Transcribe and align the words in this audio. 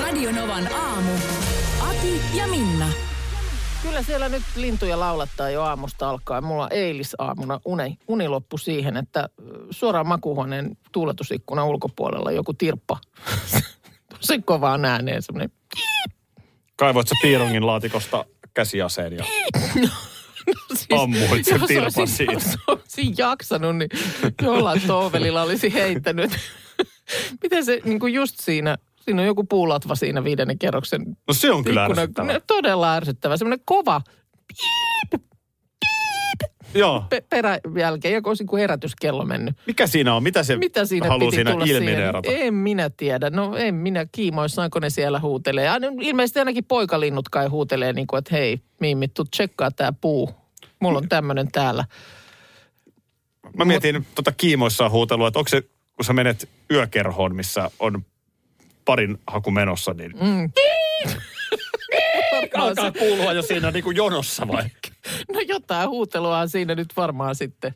Radio 0.00 0.32
Novan 0.32 0.72
aamu. 0.74 1.12
Ati 1.80 2.20
ja 2.34 2.46
Minna. 2.48 2.88
Kyllä 3.82 4.02
siellä 4.02 4.28
nyt 4.28 4.42
lintuja 4.56 5.00
laulattaa 5.00 5.50
jo 5.50 5.62
aamusta 5.62 6.10
alkaen. 6.10 6.44
Mulla 6.44 6.68
eilisaamuna 6.70 7.60
uni, 7.64 7.98
uni 8.08 8.28
loppui 8.28 8.58
siihen, 8.58 8.96
että 8.96 9.28
suoraan 9.70 10.06
makuuhuoneen 10.06 10.76
tuuletusikkuna 10.92 11.64
ulkopuolella 11.64 12.32
joku 12.32 12.54
tirppa. 12.54 12.98
Tosi 14.20 14.42
kovaan 14.42 14.84
ääneen 14.84 15.22
semmoinen. 15.22 15.50
Kaivoit 16.76 17.08
sä 17.08 17.14
piirongin 17.22 17.66
laatikosta 17.66 18.24
käsiaseen 18.54 19.12
ja 19.12 19.24
Siis, 20.74 21.00
Ammuit 21.00 21.44
sen 21.44 21.60
jos 21.60 21.68
tirpan 21.68 21.92
olisin- 21.96 22.16
siitä. 22.16 22.32
Jos 22.32 22.44
olisin 22.66 23.14
jaksanut, 23.18 23.76
niin 23.76 23.90
jollain 24.42 24.82
tovelilla 24.86 25.42
olisi 25.42 25.72
heittänyt. 25.74 26.30
Miten 27.42 27.64
se 27.64 27.80
niin 27.84 28.00
kuin 28.00 28.14
just 28.14 28.40
siinä, 28.40 28.76
siinä 29.06 29.22
on 29.22 29.26
joku 29.26 29.44
puulatva 29.44 29.94
siinä 29.94 30.24
viidennen 30.24 30.58
kerroksen 30.58 31.16
No 31.28 31.34
se 31.34 31.50
on 31.52 31.64
kyllä 31.64 31.86
ikkuna- 31.86 32.00
ärsyttävää. 32.00 32.32
No, 32.34 32.40
Todella 32.46 32.94
ärsyttävä. 32.94 33.36
Semmoinen 33.36 33.62
kova 33.64 34.00
Joo. 36.74 37.04
pe- 37.10 37.24
peräjälkeen, 37.30 38.14
joku 38.14 38.28
olisi 38.28 38.44
kuin 38.44 38.60
herätyskello 38.60 39.24
mennyt. 39.24 39.56
Mikä 39.66 39.86
siinä 39.86 40.14
on? 40.14 40.22
Mitä 40.22 40.42
se 40.42 40.56
Mitä 40.56 40.84
siinä 40.84 41.08
haluaa 41.08 41.26
piti 41.30 41.36
siinä 41.36 41.50
tulla 41.50 41.64
ilmineerata? 41.64 42.28
siihen? 42.30 42.46
En 42.46 42.54
minä 42.54 42.90
tiedä. 42.90 43.30
No 43.30 43.56
en 43.56 43.74
minä 43.74 44.06
kiimoissaanko 44.12 44.78
ne 44.80 44.90
siellä 44.90 45.20
huutelee. 45.20 45.70
Ilmeisesti 46.00 46.38
ainakin 46.38 46.64
poikalinnut 46.64 47.28
kai 47.28 47.46
huutelee 47.46 47.92
niin 47.92 48.06
kuin, 48.06 48.18
että 48.18 48.34
hei 48.34 48.60
Miimmi, 48.80 49.08
tuu 49.08 49.24
tsekkaa 49.24 49.70
tää 49.70 49.92
puu. 50.00 50.30
Mulla 50.80 50.98
on 50.98 51.08
tämmöinen 51.08 51.52
täällä. 51.52 51.84
Mä 53.56 53.64
mietin 53.64 54.06
tota 54.14 54.32
kiimoissaan 54.32 54.90
huutelua, 54.90 55.28
että 55.28 55.38
onko 55.38 55.48
se, 55.48 55.62
kun 55.96 56.04
sä 56.04 56.12
menet 56.12 56.48
yökerhoon, 56.70 57.36
missä 57.36 57.70
on 57.78 58.04
parin 58.86 59.18
haku 59.26 59.50
menossa, 59.50 59.92
niin 59.94 60.12
Mm. 60.20 60.50
alkaa 62.54 62.92
kuulua 62.92 63.32
jo 63.32 63.42
siinä 63.42 63.70
niin 63.70 63.84
kuin 63.84 63.96
jonossa 63.96 64.48
vai? 64.48 64.64
No 65.32 65.40
jotain 65.40 65.88
huutelua 65.88 66.46
siinä 66.46 66.74
nyt 66.74 66.88
varmaan 66.96 67.34
sitten. 67.34 67.74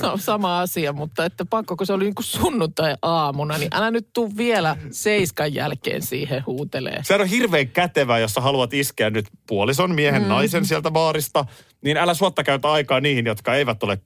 Sa- 0.00 0.16
sama 0.16 0.60
asia, 0.60 0.92
mutta 0.92 1.24
että 1.24 1.44
pakko, 1.44 1.76
kun 1.76 1.86
se 1.86 1.92
oli 1.92 2.04
niin 2.04 2.14
kuin 2.14 2.24
sunnuntai-aamuna, 2.24 3.58
niin 3.58 3.68
älä 3.74 3.90
nyt 3.90 4.08
tuu 4.12 4.36
vielä 4.36 4.76
seiskan 4.90 5.54
jälkeen 5.54 6.02
siihen 6.02 6.46
huutelee. 6.46 7.00
Se 7.02 7.14
on 7.14 7.26
hirveän 7.26 7.68
kätevää, 7.68 8.18
jos 8.18 8.34
sä 8.34 8.40
haluat 8.40 8.74
iskeä 8.74 9.10
nyt 9.10 9.26
puolison, 9.46 9.94
miehen, 9.94 10.22
mm. 10.22 10.28
naisen 10.28 10.64
sieltä 10.64 10.90
baarista, 10.90 11.44
niin 11.80 11.96
älä 11.96 12.14
suotta 12.14 12.44
käytä 12.44 12.72
aikaa 12.72 13.00
niihin, 13.00 13.26
jotka 13.26 13.54
eivät 13.54 13.82
ole 13.82 13.98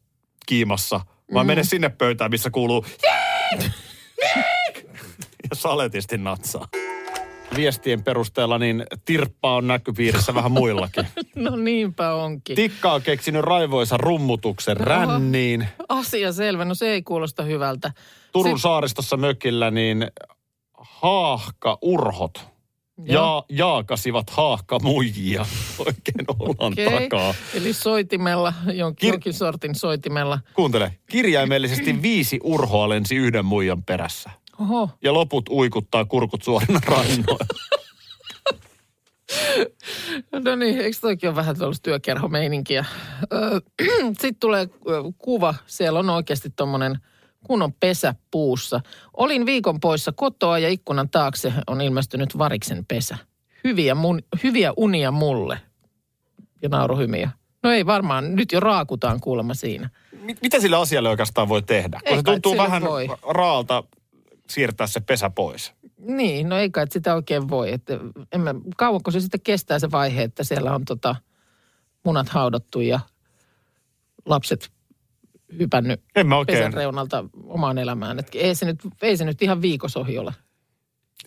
kiimassa, 0.47 1.01
vaan 1.35 1.47
mm. 1.47 1.51
mene 1.51 1.65
sinne 1.65 1.89
pöytään, 1.89 2.31
missä 2.31 2.51
kuuluu 2.51 2.87
"Jeek! 3.03 3.73
Jeek!" 5.51 5.53
ja 5.53 5.57
saletisti 5.57 6.19
natsaa. 6.19 6.69
Viestien 7.57 8.03
perusteella 8.05 8.59
niin 8.59 8.85
tirppa 9.05 9.55
on 9.57 9.67
näkypiirissä 9.67 10.35
vähän 10.35 10.53
muillakin. 10.53 11.07
No 11.35 11.57
niinpä 11.57 12.15
onkin. 12.15 12.57
Tikka 12.57 12.93
on 12.93 13.03
keksinyt 13.03 13.43
raivoisa 13.43 13.97
rummutuksen 13.97 14.77
ränniin. 14.77 15.69
Asia 15.89 16.33
selvä, 16.33 16.65
no 16.65 16.75
se 16.75 16.91
ei 16.91 17.03
kuulosta 17.03 17.43
hyvältä. 17.43 17.93
Turun 18.33 18.59
Se- 18.59 18.63
saaristossa 18.63 19.17
mökillä 19.17 19.71
niin 19.71 20.07
haahka 20.79 21.79
urhot 21.83 22.47
ja, 23.05 23.43
jaakasivat 23.49 24.31
haahka 24.31 24.79
muijia 24.79 25.47
oikein 25.79 26.27
olan 26.39 26.73
Okei. 26.73 27.01
takaa. 27.01 27.35
Eli 27.55 27.73
soitimella, 27.73 28.53
jonkin, 28.73 29.09
Kir- 29.09 29.13
jonkin 29.15 29.35
sortin 29.35 29.75
soitimella. 29.75 30.39
Kuuntele, 30.55 30.97
kirjaimellisesti 31.11 32.03
viisi 32.03 32.41
urhoa 32.43 32.89
lensi 32.89 33.17
yhden 33.17 33.45
muijan 33.45 33.83
perässä. 33.83 34.31
Oho, 34.61 34.91
Ja 35.03 35.15
loput 35.15 35.49
uikuttaa 35.49 36.05
kurkut 36.05 36.43
suorina 36.43 36.81
rannoilla. 36.87 37.47
no 40.45 40.57
niin, 40.57 40.81
eikö 40.81 40.97
toikin 41.01 41.29
ole 41.29 41.37
vähän 41.37 41.57
tuollaista 41.59 41.83
työkerhomeininkiä? 41.83 42.85
Sitten 44.07 44.37
tulee 44.41 44.69
kuva, 45.19 45.55
siellä 45.67 45.99
on 45.99 46.11
oikeasti 46.11 46.51
tuommoinen 46.57 46.99
kunnon 47.47 47.73
pesä 47.73 48.15
puussa. 48.31 48.81
Olin 49.17 49.47
viikon 49.47 49.81
poissa 49.81 50.13
kotoa 50.13 50.59
ja 50.59 50.69
ikkunan 50.69 51.11
taakse 51.11 51.53
on 51.67 51.81
ilmestynyt 51.81 52.39
variksen 52.39 52.85
pesä. 52.87 53.17
Hyviä, 53.65 53.95
mun, 53.95 54.23
hyviä 54.43 54.73
unia 54.77 55.11
mulle. 55.11 55.61
Ja 56.63 56.69
nauruhymiä. 56.69 57.31
No 57.63 57.71
ei 57.73 57.87
varmaan, 57.87 58.37
nyt 58.37 58.53
jo 58.53 58.61
raakutaan 58.61 59.21
kuulemma 59.21 59.55
siinä. 59.55 59.91
Mit- 60.23 60.43
Mitä 60.43 60.61
sille 60.61 60.77
asialle 60.77 61.09
oikeastaan 61.09 61.49
voi 61.49 61.63
tehdä? 61.63 62.01
Kun 62.09 62.17
se 62.17 62.23
tuntuu 62.23 62.57
vähän 62.57 62.83
voi. 62.83 63.09
raalta 63.29 63.85
siirtää 64.51 64.87
se 64.87 65.01
pesä 65.01 65.31
pois. 65.31 65.73
Niin, 65.99 66.49
no 66.49 66.57
ei 66.59 66.71
kai 66.71 66.87
sitä 66.91 67.15
oikein 67.15 67.49
voi. 67.49 67.73
Että 67.73 67.99
en 68.33 68.41
mä, 68.41 68.55
kauanko 68.77 69.11
se 69.11 69.21
sitten 69.21 69.41
kestää 69.41 69.79
se 69.79 69.91
vaihe, 69.91 70.23
että 70.23 70.45
siellä 70.45 70.75
on 70.75 70.85
tota 70.85 71.17
munat 72.05 72.29
haudattu 72.29 72.81
ja 72.81 73.01
lapset 74.27 74.71
hypännyt 75.59 76.01
En 76.17 76.27
mä 76.27 76.37
oikein. 76.37 76.59
pesän 76.59 76.73
reunalta 76.73 77.25
omaan 77.45 77.79
elämään. 77.79 78.19
Et 78.19 78.29
ei, 78.35 78.55
se 78.55 78.67
nyt, 78.67 78.79
ei 79.03 79.17
se 79.17 79.25
nyt 79.25 79.43
ihan 79.43 79.63
viikossa 79.63 80.01
ohi 80.01 80.19
ole. 80.19 80.35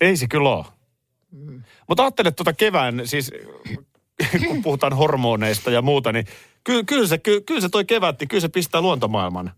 Ei 0.02 0.18
se 0.18 0.28
kyllä 0.28 0.50
ole. 0.50 0.66
Mm. 1.32 1.64
Mutta 1.88 2.04
ajattele 2.04 2.32
tuota 2.32 2.54
kevään, 2.54 3.02
siis 3.06 3.32
kun 4.48 4.64
puhutaan 4.64 4.94
hormoneista 4.94 5.72
ja 5.72 5.82
muuta, 5.82 6.12
niin 6.12 6.26
ky, 6.64 6.84
kyllä, 6.84 7.08
se, 7.08 7.18
ky, 7.18 7.42
kyllä 7.42 7.62
se 7.62 7.70
toi 7.70 7.86
kevät, 7.86 8.20
niin 8.20 8.28
kyllä 8.28 8.42
se 8.42 8.50
pistää 8.50 8.82
luontomaailman. 8.82 9.52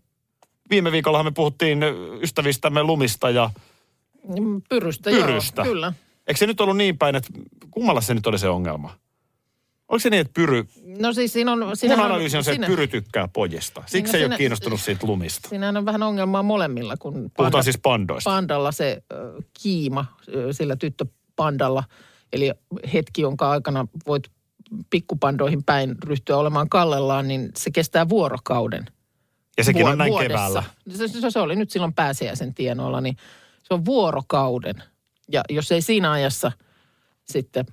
Viime 0.70 0.92
viikollahan 0.92 1.26
me 1.26 1.30
puhuttiin 1.30 1.80
ystävistämme 2.22 2.82
lumista 2.82 3.30
ja 3.30 3.50
Mm, 4.40 4.62
Pyrystä, 4.68 5.10
Pyrystä. 5.10 5.62
joo, 5.62 5.72
kyllä. 5.72 5.92
eikö 6.26 6.38
se 6.38 6.46
nyt 6.46 6.60
ollut 6.60 6.76
niin 6.76 6.98
päin, 6.98 7.16
että 7.16 7.30
kummalla 7.70 8.00
se 8.00 8.14
nyt 8.14 8.26
oli 8.26 8.38
se 8.38 8.48
ongelma? 8.48 8.90
Oliko 9.88 10.00
se 10.02 10.10
niin, 10.10 10.20
että 10.20 10.32
pyry, 10.34 10.64
No 10.98 11.12
siis 11.12 11.32
siinä 11.32 11.52
on... 11.52 11.58
mun 11.66 11.76
Siinähän 11.76 12.04
analyysi 12.06 12.36
on 12.36 12.44
se, 12.44 12.52
että 12.52 12.66
pyry 12.66 12.86
tykkää 12.86 13.28
pojista. 13.28 13.80
Siksi 13.86 13.96
Niin, 13.96 14.04
no 14.06 14.10
se 14.12 14.16
ei 14.18 14.22
ole 14.24 14.28
siinä- 14.28 14.36
kiinnostunut 14.36 14.80
siitä 14.80 15.06
lumista. 15.06 15.48
Siinähän 15.48 15.76
on 15.76 15.84
vähän 15.84 16.02
ongelmaa 16.02 16.42
molemmilla, 16.42 16.96
kun 16.96 17.12
panda, 17.14 17.30
Puhutaan 17.36 17.64
siis 17.64 17.78
pandoista. 17.78 18.30
pandalla 18.30 18.72
se 18.72 19.02
ö, 19.12 19.42
kiima 19.62 20.06
sillä 20.52 20.76
tyttöpandalla, 20.76 21.84
eli 22.32 22.52
hetki, 22.92 23.22
jonka 23.22 23.50
aikana 23.50 23.86
voit 24.06 24.22
pikkupandoihin 24.90 25.64
päin 25.64 25.94
ryhtyä 26.04 26.36
olemaan 26.36 26.68
kallellaan, 26.68 27.28
niin 27.28 27.48
se 27.56 27.70
kestää 27.70 28.08
vuorokauden. 28.08 28.84
Ja 29.58 29.64
sekin 29.64 29.86
on 29.86 29.98
näin 29.98 30.10
vuodessa. 30.10 30.28
keväällä. 30.28 30.64
Se, 30.90 31.30
se, 31.30 31.38
oli 31.38 31.56
nyt 31.56 31.70
silloin 31.70 31.94
pääsiäisen 31.94 32.54
tienoilla, 32.54 33.00
niin 33.00 33.16
se 33.62 33.74
on 33.74 33.84
vuorokauden. 33.84 34.82
Ja 35.32 35.42
jos 35.48 35.72
ei 35.72 35.82
siinä 35.82 36.12
ajassa 36.12 36.52
sitten 37.24 37.66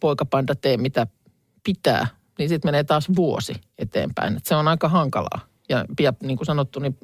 poikapanda 0.00 0.54
tee 0.54 0.76
mitä 0.76 1.06
pitää, 1.64 2.06
niin 2.38 2.48
sitten 2.48 2.68
menee 2.68 2.84
taas 2.84 3.08
vuosi 3.16 3.54
eteenpäin. 3.78 4.36
Et 4.36 4.46
se 4.46 4.54
on 4.54 4.68
aika 4.68 4.88
hankalaa. 4.88 5.40
Ja, 5.68 5.84
ja 6.00 6.12
niin 6.22 6.36
kuin 6.36 6.46
sanottu, 6.46 6.80
niin 6.80 6.96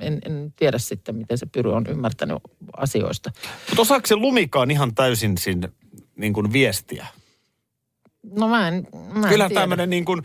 en, 0.00 0.18
en 0.26 0.52
tiedä 0.56 0.78
sitten, 0.78 1.16
miten 1.16 1.38
se 1.38 1.46
Pyry 1.46 1.72
on 1.72 1.86
ymmärtänyt 1.88 2.38
asioista. 2.76 3.30
Mutta 3.68 3.82
osaako 3.82 4.06
se 4.06 4.16
lumikaan 4.16 4.70
ihan 4.70 4.94
täysin 4.94 5.38
sinne 5.38 5.68
niin 6.16 6.32
kuin 6.32 6.52
viestiä? 6.52 7.06
No 8.22 8.48
mä 8.48 8.68
en, 8.68 8.86
mä 9.12 9.26
en 9.26 9.28
Kyllä 9.28 9.48
tiedä. 9.48 9.60
tämmöinen 9.60 9.90
niin 9.90 10.04
kuin 10.04 10.22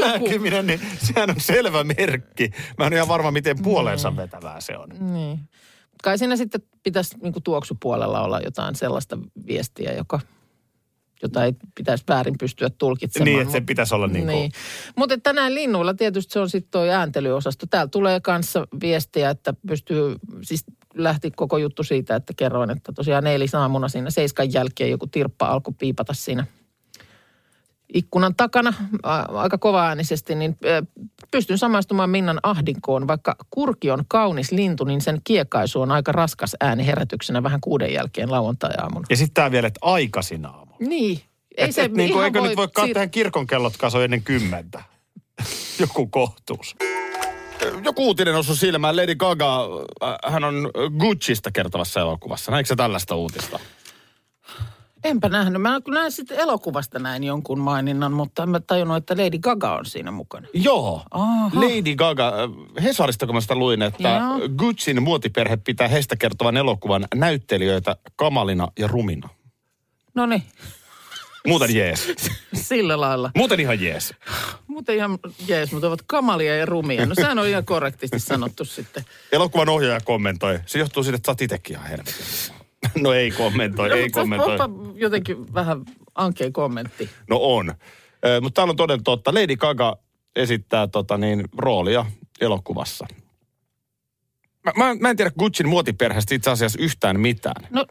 rääkyminen, 0.00 0.66
niin 0.66 0.80
sehän 0.98 1.30
on 1.30 1.40
selvä 1.40 1.84
merkki. 1.84 2.50
Mä 2.78 2.84
en 2.86 2.92
ole 2.92 2.96
ihan 2.96 3.08
varma, 3.08 3.30
miten 3.30 3.62
puoleensa 3.62 4.16
vetävää 4.16 4.60
se 4.60 4.76
on. 4.76 4.88
Niin. 5.14 5.40
Kai 6.02 6.18
siinä 6.18 6.36
sitten 6.36 6.60
pitäisi 6.82 7.16
niin 7.22 7.32
kuin 7.32 7.42
tuoksupuolella 7.42 8.20
olla 8.20 8.40
jotain 8.40 8.74
sellaista 8.74 9.18
viestiä, 9.46 9.92
joka, 9.92 10.20
jota 11.22 11.44
ei 11.44 11.52
pitäisi 11.74 12.04
väärin 12.08 12.38
pystyä 12.38 12.70
tulkitsemaan. 12.78 13.24
Niin, 13.24 13.40
että 13.40 13.52
se 13.52 13.60
pitäisi 13.60 13.94
olla 13.94 14.06
niin 14.06 14.24
kuin... 14.24 14.34
Niin. 14.34 14.52
Mutta 14.96 15.18
tänään 15.18 15.54
linnuilla 15.54 15.94
tietysti 15.94 16.32
se 16.32 16.40
on 16.40 16.50
sitten 16.50 16.70
tuo 16.70 16.82
ääntelyosasto. 16.82 17.66
Täällä 17.66 17.88
tulee 17.88 18.20
kanssa 18.20 18.66
viestiä, 18.80 19.30
että 19.30 19.54
pystyy, 19.66 20.16
siis 20.42 20.64
lähti 20.94 21.30
koko 21.30 21.58
juttu 21.58 21.82
siitä, 21.82 22.16
että 22.16 22.32
kerroin, 22.36 22.70
että 22.70 22.92
tosiaan 22.92 23.26
eilisaamuna 23.26 23.88
siinä 23.88 24.10
seiskan 24.10 24.52
jälkeen 24.52 24.90
joku 24.90 25.06
tirppa 25.06 25.46
alkoi 25.46 25.74
piipata 25.78 26.14
siinä 26.14 26.46
ikkunan 27.94 28.34
takana 28.34 28.74
aika 29.34 29.58
kovaäänisesti, 29.58 30.34
niin 30.34 30.58
pystyn 31.30 31.58
samaistumaan 31.58 32.10
Minnan 32.10 32.40
ahdinkoon. 32.42 33.06
Vaikka 33.06 33.36
kurki 33.50 33.90
on 33.90 34.04
kaunis 34.08 34.52
lintu, 34.52 34.84
niin 34.84 35.00
sen 35.00 35.20
kiekaisu 35.24 35.80
on 35.80 35.92
aika 35.92 36.12
raskas 36.12 36.56
ääni 36.60 36.86
herätyksenä 36.86 37.42
vähän 37.42 37.60
kuuden 37.60 37.92
jälkeen 37.92 38.30
lauantai-aamuna. 38.30 39.06
Ja 39.10 39.16
sitten 39.16 39.34
tämä 39.34 39.50
vielä, 39.50 39.66
että 39.66 39.80
aikaisin 39.82 40.46
aamu. 40.46 40.72
Niin. 40.80 41.20
Ei 41.56 41.64
et, 41.64 41.74
se 41.74 41.82
et, 41.82 41.92
niin 41.92 42.12
kuin, 42.12 42.24
eikö 42.24 42.40
voi 42.40 42.48
nyt 42.48 42.56
voi 42.56 42.66
siir- 42.66 42.70
katsoa 42.72 43.06
kirkon 43.06 43.46
kellot 43.46 43.76
kaso 43.76 44.02
ennen 44.02 44.22
kymmentä? 44.22 44.82
Joku 45.80 46.06
kohtuus. 46.06 46.76
Joku 47.84 48.06
uutinen 48.06 48.34
osui 48.34 48.56
silmään. 48.56 48.96
Lady 48.96 49.14
Gaga, 49.14 49.68
äh, 50.02 50.32
hän 50.32 50.44
on 50.44 50.70
Gucciista 50.98 51.50
kertovassa 51.50 52.00
elokuvassa. 52.00 52.52
Näikö 52.52 52.66
se 52.66 52.76
tällaista 52.76 53.14
uutista? 53.14 53.58
Enpä 55.04 55.28
nähnyt. 55.28 55.62
Mä 55.62 55.80
kyllä 55.84 56.00
näin 56.00 56.12
sitten 56.12 56.38
elokuvasta 56.40 56.98
näin 56.98 57.24
jonkun 57.24 57.58
maininnan, 57.58 58.12
mutta 58.12 58.42
en 58.42 58.48
mä 58.48 58.60
tajunnut, 58.60 58.96
että 58.96 59.16
Lady 59.16 59.38
Gaga 59.38 59.76
on 59.76 59.86
siinä 59.86 60.10
mukana. 60.10 60.46
Joo. 60.54 61.02
Aha. 61.10 61.50
Lady 61.54 61.94
Gaga, 61.96 62.28
äh, 62.28 62.84
Hesarista 62.84 63.26
kun 63.26 63.34
mä 63.34 63.40
sitä 63.40 63.54
luin, 63.54 63.82
että 63.82 64.08
Joo. 64.08 64.48
Gucciin 64.56 65.02
muotiperhe 65.02 65.56
pitää 65.56 65.88
heistä 65.88 66.16
kertovan 66.16 66.56
elokuvan 66.56 67.06
näyttelijöitä 67.14 67.96
kamalina 68.16 68.68
ja 68.78 68.86
rumina. 68.86 69.28
No 70.14 70.26
niin, 70.26 70.42
Muuten 71.46 71.76
jees. 71.76 72.12
sillä 72.54 73.00
lailla. 73.00 73.30
Muuten 73.36 73.60
ihan 73.60 73.80
jees. 73.80 74.14
Muuten 74.66 74.96
ihan 74.96 75.18
jees, 75.46 75.72
mutta 75.72 75.88
ovat 75.88 76.02
kamalia 76.06 76.56
ja 76.56 76.66
rumia. 76.66 77.06
No 77.06 77.14
sehän 77.14 77.38
on 77.38 77.46
ihan 77.46 77.64
korrektisti 77.64 78.18
sanottu 78.18 78.64
sitten. 78.64 79.04
Elokuvan 79.32 79.68
ohjaaja 79.68 80.00
kommentoi. 80.00 80.60
Se 80.66 80.78
johtuu 80.78 81.02
siitä, 81.02 81.16
että 81.16 81.26
sä 81.26 81.30
oot 81.30 81.42
itekin 81.42 81.76
ihan 81.76 81.88
helvetissä. 81.88 82.54
No 83.02 83.12
ei 83.12 83.30
kommentoi, 83.30 83.88
No, 83.88 83.94
ei 83.94 84.10
kommentoi. 84.10 84.56
onpa 84.60 84.70
jotenkin 84.94 85.54
vähän 85.54 85.82
ankea 86.14 86.50
kommentti. 86.52 87.10
No 87.30 87.36
on. 87.40 87.74
Ö, 88.26 88.40
mutta 88.40 88.54
täällä 88.58 88.70
on 88.70 88.76
toden 88.76 89.02
totta. 89.04 89.34
Lady 89.34 89.56
Gaga 89.56 89.98
esittää 90.36 90.86
tota 90.86 91.18
niin, 91.18 91.44
roolia 91.58 92.06
elokuvassa. 92.40 93.06
Mä, 94.64 94.72
mä, 94.76 94.94
mä 95.00 95.10
en 95.10 95.16
tiedä 95.16 95.30
Gucciin 95.38 95.68
muotiperheestä 95.68 96.34
itse 96.34 96.50
asiassa 96.50 96.78
yhtään 96.82 97.20
mitään. 97.20 97.66
No 97.70 97.84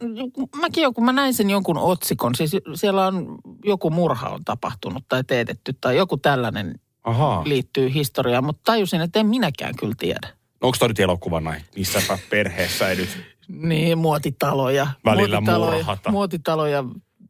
mäkin 0.55 0.81
jo, 0.81 0.93
kun 0.93 1.05
mä 1.05 1.11
näin 1.11 1.33
sen 1.33 1.49
jonkun 1.49 1.77
otsikon, 1.77 2.35
siis 2.35 2.51
siellä 2.75 3.07
on 3.07 3.37
joku 3.65 3.89
murha 3.89 4.29
on 4.29 4.45
tapahtunut 4.45 5.03
tai 5.09 5.23
teetetty 5.23 5.73
tai 5.81 5.97
joku 5.97 6.17
tällainen 6.17 6.79
Ahaa. 7.03 7.43
liittyy 7.45 7.93
historiaan, 7.93 8.43
mutta 8.43 8.61
tajusin, 8.71 9.01
että 9.01 9.19
en 9.19 9.27
minäkään 9.27 9.75
kyllä 9.79 9.93
tiedä. 9.97 10.27
No 10.61 10.65
onko 10.67 10.77
toi 10.79 10.87
nyt 10.87 10.99
elokuva 10.99 11.39
näin? 11.41 11.61
Missäpä 11.75 12.17
perheessä 12.29 12.89
ei 12.89 12.95
nyt. 12.95 13.30
Niin, 13.51 13.97
muotitaloja. 13.97 14.87
Välillä 15.05 15.41
muotitaloja, 15.41 15.77
murhata. 15.77 16.11
Muotitaloja, 16.11 16.83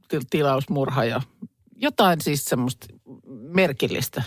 til- 0.07 0.25
tilausmurha 0.29 1.05
ja 1.05 1.21
jotain 1.75 2.21
siis 2.21 2.45
semmoista 2.45 2.87
merkillistä. 3.27 4.23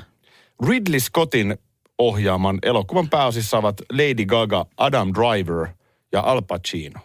Ridley 0.68 1.00
Scottin 1.00 1.58
ohjaaman 1.98 2.58
elokuvan 2.62 3.08
pääosissa 3.08 3.58
ovat 3.58 3.80
Lady 3.92 4.24
Gaga, 4.26 4.66
Adam 4.76 5.12
Driver 5.14 5.66
ja 6.12 6.20
Al 6.20 6.42
Pacino. 6.42 7.00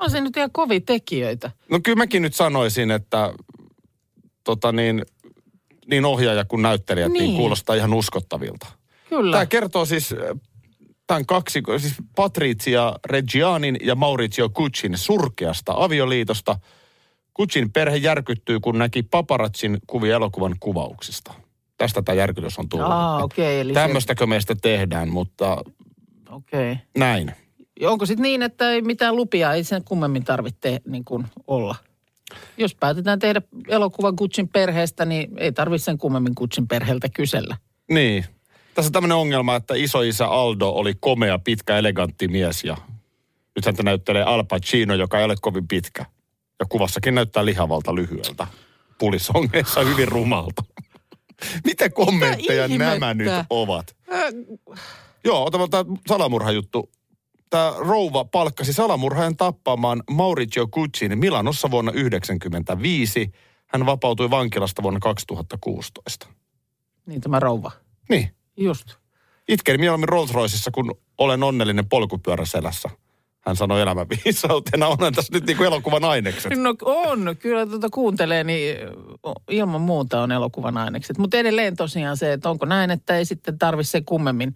On 0.00 0.10
se 0.10 0.20
nyt 0.20 0.36
ihan 0.36 0.50
kovia 0.52 0.80
tekijöitä. 0.80 1.50
No 1.70 1.80
kyllä 1.84 1.96
mäkin 1.96 2.22
nyt 2.22 2.34
sanoisin, 2.34 2.90
että 2.90 3.32
tota 4.44 4.72
niin, 4.72 5.02
niin 5.86 6.04
ohjaaja 6.04 6.44
kuin 6.44 6.62
näyttelijät 6.62 7.12
niin. 7.12 7.22
Niin. 7.22 7.36
kuulostaa 7.36 7.76
ihan 7.76 7.94
uskottavilta. 7.94 8.66
Kyllä. 9.08 9.36
Tämä 9.36 9.46
kertoo 9.46 9.84
siis 9.84 10.14
tämän 11.06 11.26
kaksi, 11.26 11.62
siis 11.78 11.94
Patrizia 12.16 12.92
Reggianin 13.04 13.76
ja 13.82 13.94
Maurizio 13.94 14.48
Guccin 14.48 14.98
surkeasta 14.98 15.72
avioliitosta. 15.76 16.58
Guccin 17.36 17.72
perhe 17.72 17.96
järkyttyy, 17.96 18.60
kun 18.60 18.78
näki 18.78 19.02
paparazzin 19.02 19.78
kuvia 19.86 20.14
elokuvan 20.16 20.56
kuvauksista. 20.60 21.34
Tästä 21.78 22.02
tämä 22.02 22.16
järkytys 22.16 22.58
on 22.58 22.68
tullut. 22.68 22.86
Aa, 22.90 23.24
okei. 23.24 23.60
eli 23.60 23.70
se- 23.74 23.80
Tämmöistäkö 23.80 24.26
meistä 24.26 24.54
tehdään, 24.62 25.08
mutta 25.08 25.62
Okei. 26.30 26.76
näin. 26.98 27.32
Onko 27.84 28.06
sitten 28.06 28.22
niin, 28.22 28.42
että 28.42 28.70
ei 28.70 28.82
mitään 28.82 29.16
lupia 29.16 29.52
ei 29.52 29.64
sen 29.64 29.84
kummemmin 29.84 30.24
tarvitse 30.24 30.80
niin 30.88 31.04
kuin 31.04 31.26
olla? 31.46 31.74
Jos 32.58 32.74
päätetään 32.74 33.18
tehdä 33.18 33.42
elokuva 33.68 34.12
Gucciin 34.12 34.48
perheestä, 34.48 35.04
niin 35.04 35.30
ei 35.38 35.52
tarvitse 35.52 35.84
sen 35.84 35.98
kummemmin 35.98 36.32
Gucciin 36.36 36.68
perheeltä 36.68 37.08
kysellä. 37.08 37.56
Niin. 37.90 38.24
Tässä 38.76 38.88
on 38.88 38.92
tämmöinen 38.92 39.16
ongelma, 39.16 39.56
että 39.56 39.74
isoisä 39.76 40.26
Aldo 40.26 40.68
oli 40.68 40.94
komea, 41.00 41.38
pitkä, 41.38 41.78
elegantti 41.78 42.28
mies 42.28 42.64
ja 42.64 42.76
nyt 43.56 43.66
häntä 43.66 43.82
näyttelee 43.82 44.22
Al 44.22 44.44
Pacino, 44.44 44.94
joka 44.94 45.18
ei 45.18 45.24
ole 45.24 45.34
kovin 45.40 45.68
pitkä. 45.68 46.04
Ja 46.60 46.66
kuvassakin 46.68 47.14
näyttää 47.14 47.44
lihavalta 47.44 47.94
lyhyeltä. 47.94 48.46
Pulisongeissa 48.98 49.80
hyvin 49.80 50.08
rumalta. 50.08 50.62
Mitä 51.64 51.90
kommentteja 51.90 52.68
Mitä 52.68 52.84
nämä 52.84 53.14
nyt 53.14 53.32
ovat? 53.50 53.96
Äh, 54.12 54.22
Joo, 55.24 55.44
otamme 55.44 55.68
tämä 55.70 55.84
salamurhajuttu. 56.08 56.90
Tämä 57.50 57.72
rouva 57.78 58.24
palkkasi 58.24 58.72
salamurhaajan 58.72 59.36
tappamaan 59.36 60.02
Maurizio 60.10 60.66
Guccin 60.66 61.18
Milanossa 61.18 61.70
vuonna 61.70 61.92
1995. 61.92 63.32
Hän 63.66 63.86
vapautui 63.86 64.30
vankilasta 64.30 64.82
vuonna 64.82 65.00
2016. 65.00 66.26
niin 67.06 67.20
tämä 67.20 67.40
rouva. 67.40 67.70
Niin. 68.08 68.35
Just. 68.56 68.94
Itken 69.48 69.80
mieluummin 69.80 70.08
Rolls 70.08 70.32
Royceissa, 70.34 70.70
kun 70.70 70.94
olen 71.18 71.42
onnellinen 71.42 71.88
polkupyörä 71.88 72.44
selässä. 72.44 72.88
Hän 73.40 73.56
sanoi 73.56 73.80
elämän 73.80 74.06
viisautena. 74.08 74.86
Onhan 74.86 75.12
tässä 75.12 75.32
nyt 75.32 75.46
niin 75.46 75.56
kuin 75.56 75.66
elokuvan 75.66 76.04
ainekset. 76.04 76.52
No 76.56 76.74
on, 76.82 77.36
kyllä 77.38 77.66
tuota 77.66 77.90
kuuntelee, 77.90 78.44
niin 78.44 78.76
ilman 79.50 79.80
muuta 79.80 80.22
on 80.22 80.32
elokuvan 80.32 80.76
ainekset. 80.76 81.18
Mutta 81.18 81.36
edelleen 81.36 81.76
tosiaan 81.76 82.16
se, 82.16 82.32
että 82.32 82.50
onko 82.50 82.66
näin, 82.66 82.90
että 82.90 83.16
ei 83.16 83.24
sitten 83.24 83.58
tarvitse 83.58 83.90
se 83.90 84.00
kummemmin 84.00 84.54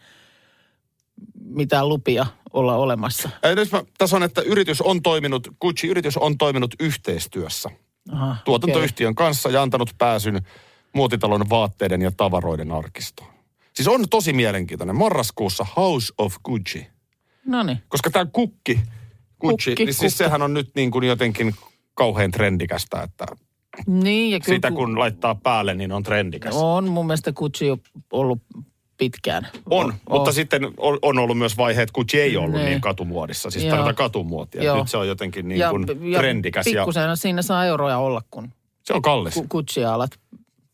mitään 1.45 1.89
lupia 1.89 2.27
olla 2.53 2.77
olemassa. 2.77 3.31
Mä- 3.73 3.85
Tässä 3.99 4.17
on, 4.17 4.23
että 4.23 4.43
yritys 4.43 4.81
on 4.81 5.03
toiminut, 5.03 5.49
Gucci-yritys 5.61 6.17
on 6.17 6.39
toiminut 6.39 6.75
yhteistyössä 6.81 7.71
Aha, 8.13 8.37
tuotantoyhtiön 8.45 9.15
kanssa 9.15 9.49
ja 9.51 9.63
antanut 9.63 9.91
pääsyn 9.99 10.47
muotitalon 10.93 11.51
vaatteiden 11.51 12.03
ja 12.03 12.11
tavaroiden 12.17 12.73
arkistoon. 12.73 13.30
Siis 13.81 13.89
on 13.89 14.09
tosi 14.09 14.33
mielenkiintoinen. 14.33 14.97
Marraskuussa 14.97 15.67
House 15.77 16.13
of 16.19 16.35
Gucci. 16.45 16.87
No 17.47 17.63
niin. 17.63 17.79
Koska 17.89 18.11
tämä 18.11 18.27
kukki, 18.33 18.81
Gucci, 19.41 19.71
Kukki, 19.71 19.85
niin 19.85 19.95
siis 19.95 19.97
kukki. 19.97 20.11
sehän 20.11 20.43
on 20.43 20.55
nyt 20.55 20.71
niin 20.75 20.91
kuin 20.91 21.05
jotenkin 21.05 21.55
kauhean 21.95 22.31
trendikästä, 22.31 23.03
että 23.03 23.27
Niin, 23.87 24.31
ja 24.31 24.41
kyllä 24.41 24.57
sitä 24.57 24.71
kun 24.71 24.99
laittaa 24.99 25.35
päälle, 25.35 25.75
niin 25.75 25.93
on 25.93 26.03
trendikäs. 26.03 26.55
On 26.57 26.89
mun 26.89 27.07
mielestä 27.07 27.33
Gucci 27.33 27.71
on 27.71 27.81
ollut 28.13 28.43
pitkään. 28.97 29.49
On, 29.71 29.95
mutta 30.11 30.33
sitten 30.33 30.65
on, 30.77 30.99
on 31.03 31.19
ollut 31.19 31.39
myös 31.39 31.57
vaiheet, 31.57 31.83
että 31.83 31.95
Gucci 31.95 32.21
ei 32.21 32.37
ollut 32.37 32.61
Ne. 32.61 32.65
niin 32.65 32.81
katumuodissa. 32.81 33.51
Siis 33.51 33.65
tarvitaan 33.65 33.95
katumuotia. 33.95 34.63
Joo. 34.63 34.79
Nyt 34.79 34.89
se 34.89 34.97
on 34.97 35.09
jotenkin 35.09 35.49
niin 35.49 35.63
kuin 35.71 35.87
trendikäs 36.19 36.67
ja 36.67 36.81
pikkusen 36.83 37.17
siinä 37.17 37.43
saa 37.43 37.65
euroja 37.65 37.99
olla, 37.99 38.23
kun 38.31 38.53
se 38.83 38.93
on 38.93 39.03
kallis. 39.03 39.37
Gu- 39.37 39.47
Guccia 39.49 39.95
alat 39.95 40.11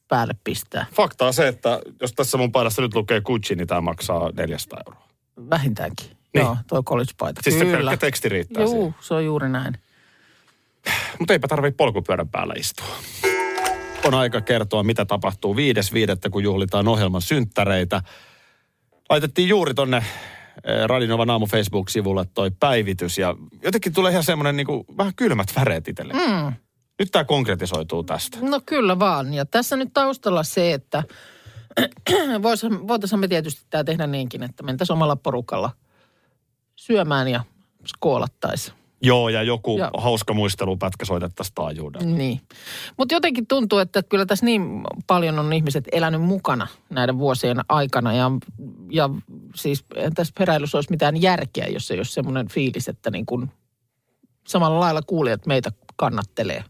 päälle 0.09 0.35
pistää. 0.45 0.87
Fakta 0.95 1.27
on 1.27 1.35
se, 1.35 1.49
että 1.49 1.81
jos 2.01 2.13
tässä 2.13 2.39
mun 2.39 2.53
paidassa 2.53 2.83
nyt 2.83 2.95
lukee 2.95 3.21
Gucci, 3.21 3.55
niin 3.55 3.67
tämä 3.67 3.81
maksaa 3.81 4.31
400 4.37 4.81
euroa. 4.87 5.09
Vähintäänkin. 5.51 6.07
Niin. 6.07 6.45
Joo, 6.45 6.57
toi 6.69 6.83
college-paita. 6.83 7.41
Siis 7.43 7.59
se 7.59 7.65
Kyllä. 7.65 7.77
pelkkä 7.77 7.97
teksti 7.97 8.29
riittää 8.29 8.63
Juu, 8.63 8.73
siihen. 8.73 8.95
se 9.01 9.15
on 9.15 9.25
juuri 9.25 9.49
näin. 9.49 9.75
Mutta 11.19 11.33
eipä 11.33 11.49
tarvitse 11.49 11.77
polkupyörän 11.77 12.29
päällä 12.29 12.55
istua. 12.57 12.87
On 14.05 14.15
aika 14.15 14.41
kertoa, 14.41 14.83
mitä 14.83 15.05
tapahtuu 15.05 15.55
5.5., 15.55 15.61
kun 16.31 16.43
juhlitaan 16.43 16.89
ohjelman 16.89 17.23
synttäreitä. 17.23 18.03
Laitettiin 19.11 19.49
juuri 19.49 19.75
tonne 19.75 19.97
eh, 19.97 20.05
Radinovan 20.87 21.31
aamu 21.31 21.47
Facebook-sivulle 21.47 22.25
toi 22.35 22.51
päivitys 22.61 23.19
ja 23.19 23.35
jotenkin 23.63 23.93
tulee 23.93 24.11
ihan 24.13 24.25
semmoinen 24.25 24.57
niin 24.57 24.67
vähän 24.99 25.13
kylmät 25.17 25.49
väreet 25.57 25.89
itselle. 25.89 26.13
Mm. 26.13 26.53
Nyt 26.99 27.09
tämä 27.12 27.25
konkretisoituu 27.25 28.03
tästä. 28.05 28.38
No 28.41 28.61
kyllä 28.67 28.99
vaan. 28.99 29.35
Ja 29.35 29.47
tässä 29.47 29.76
nyt 29.76 29.88
taustalla 29.95 30.43
se, 30.43 30.73
että 30.73 31.03
voitaisiin 32.88 33.21
me 33.21 33.29
tietysti 33.29 33.62
tämä 33.71 33.85
tehdä 33.85 34.07
niinkin, 34.07 34.43
että 34.43 34.62
mentäisiin 34.62 34.95
omalla 34.95 35.17
porukalla 35.17 35.71
syömään 36.76 37.29
ja 37.29 37.45
skoolattaisiin. 37.87 38.76
Joo, 39.03 39.29
ja 39.29 39.43
joku 39.43 39.79
Ja- 39.79 39.91
hauska 39.97 40.35
muistelupätkä 40.35 41.05
soitettaisiin 41.05 41.55
taajuudella. 41.55 42.07
Niin. 42.07 42.41
Mutta 42.97 43.15
jotenkin 43.15 43.47
tuntuu, 43.47 43.79
että 43.79 44.03
kyllä 44.03 44.26
tässä 44.26 44.47
niin 44.47 44.83
paljon 45.07 45.38
on 45.38 45.53
ihmiset 45.53 45.85
elänyt 45.93 46.23
mukana 46.23 46.67
näiden 46.91 47.19
vuosien 47.19 47.61
aikana. 47.69 48.15
Ja, 48.15 48.31
ja 48.91 49.11
siis 49.55 49.85
tässä 50.15 50.35
peräilyssä 50.38 50.79
olisi 50.79 50.91
mitään 50.91 51.23
järkeä, 51.23 51.67
jos 51.67 51.91
ei 51.91 51.99
ole 51.99 52.05
semmoinen 52.05 52.49
fiilis, 52.49 52.88
että 52.88 53.11
niin 53.11 53.26
kuin 53.26 53.50
samalla 54.47 54.81
lailla 54.81 55.03
kuulijat 55.07 55.47
meitä 55.47 55.73
kannattelee. 55.97 56.65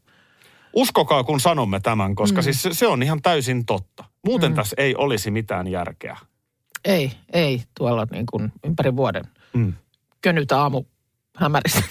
Uskokaa, 0.76 1.24
kun 1.24 1.40
sanomme 1.40 1.80
tämän, 1.80 2.14
koska 2.14 2.40
mm. 2.40 2.44
siis 2.44 2.62
se, 2.62 2.74
se 2.74 2.86
on 2.86 3.02
ihan 3.02 3.22
täysin 3.22 3.66
totta. 3.66 4.04
Muuten 4.26 4.52
mm. 4.52 4.56
tässä 4.56 4.74
ei 4.78 4.94
olisi 4.96 5.30
mitään 5.30 5.66
järkeä. 5.68 6.16
Ei, 6.84 7.12
ei 7.32 7.62
tuolla 7.78 8.06
niin 8.10 8.26
kuin 8.30 8.52
ympäri 8.64 8.96
vuoden 8.96 9.24
Mm. 9.54 9.72
könyt 10.20 10.52
aamu 10.52 10.84
hämäristä 11.36 11.82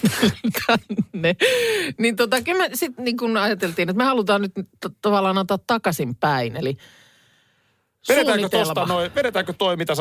tänne. 0.67 1.35
Niin 1.97 2.15
tota, 2.15 2.41
kyllä 2.41 2.59
me 2.59 2.69
sitten 2.73 3.05
niin 3.05 3.17
kun 3.17 3.37
ajateltiin, 3.37 3.89
että 3.89 3.97
me 3.97 4.03
halutaan 4.03 4.41
nyt 4.41 4.51
t- 4.55 5.01
tavallaan 5.01 5.37
antaa 5.37 5.57
takaisin 5.67 6.15
päin. 6.15 6.55
Eli 6.55 6.77
Vedetäänkö, 8.09 8.49
tosta 8.49 8.85
noin, 8.85 9.15
vedetäänkö 9.15 9.53
toi, 9.57 9.75
mitä 9.77 9.93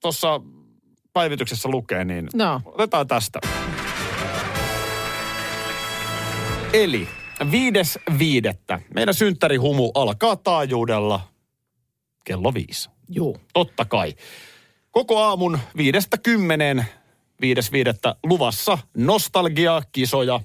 tuossa 0.00 0.40
päivityksessä 1.12 1.68
lukee, 1.68 2.04
niin 2.04 2.28
No. 2.34 2.60
otetaan 2.64 3.06
tästä. 3.06 3.40
Eli 6.72 7.08
viides 7.50 7.98
viidettä. 8.18 8.80
Meidän 8.94 9.14
synttärihumu 9.14 9.90
alkaa 9.94 10.36
taajuudella 10.36 11.28
kello 12.24 12.54
viisi. 12.54 12.90
Juu. 13.08 13.38
Totta 13.52 13.84
kai. 13.84 14.14
Koko 14.90 15.18
aamun 15.22 15.58
viidestä 15.76 16.18
kymmeneen, 16.18 16.86
viides 17.40 17.72
viidettä 17.72 18.14
luvassa 18.22 18.78
nostalgia, 18.96 19.82
kisoja, 19.92 20.40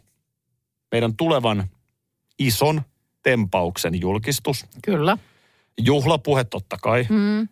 meidän 0.91 1.15
tulevan 1.15 1.67
ison 2.39 2.81
tempauksen 3.23 4.01
julkistus, 4.01 4.65
Kyllä. 4.83 5.17
juhlapuhe 5.77 6.43
totta 6.43 6.77
kai, 6.81 7.05
Mm. 7.09 7.39
öö, 7.39 7.47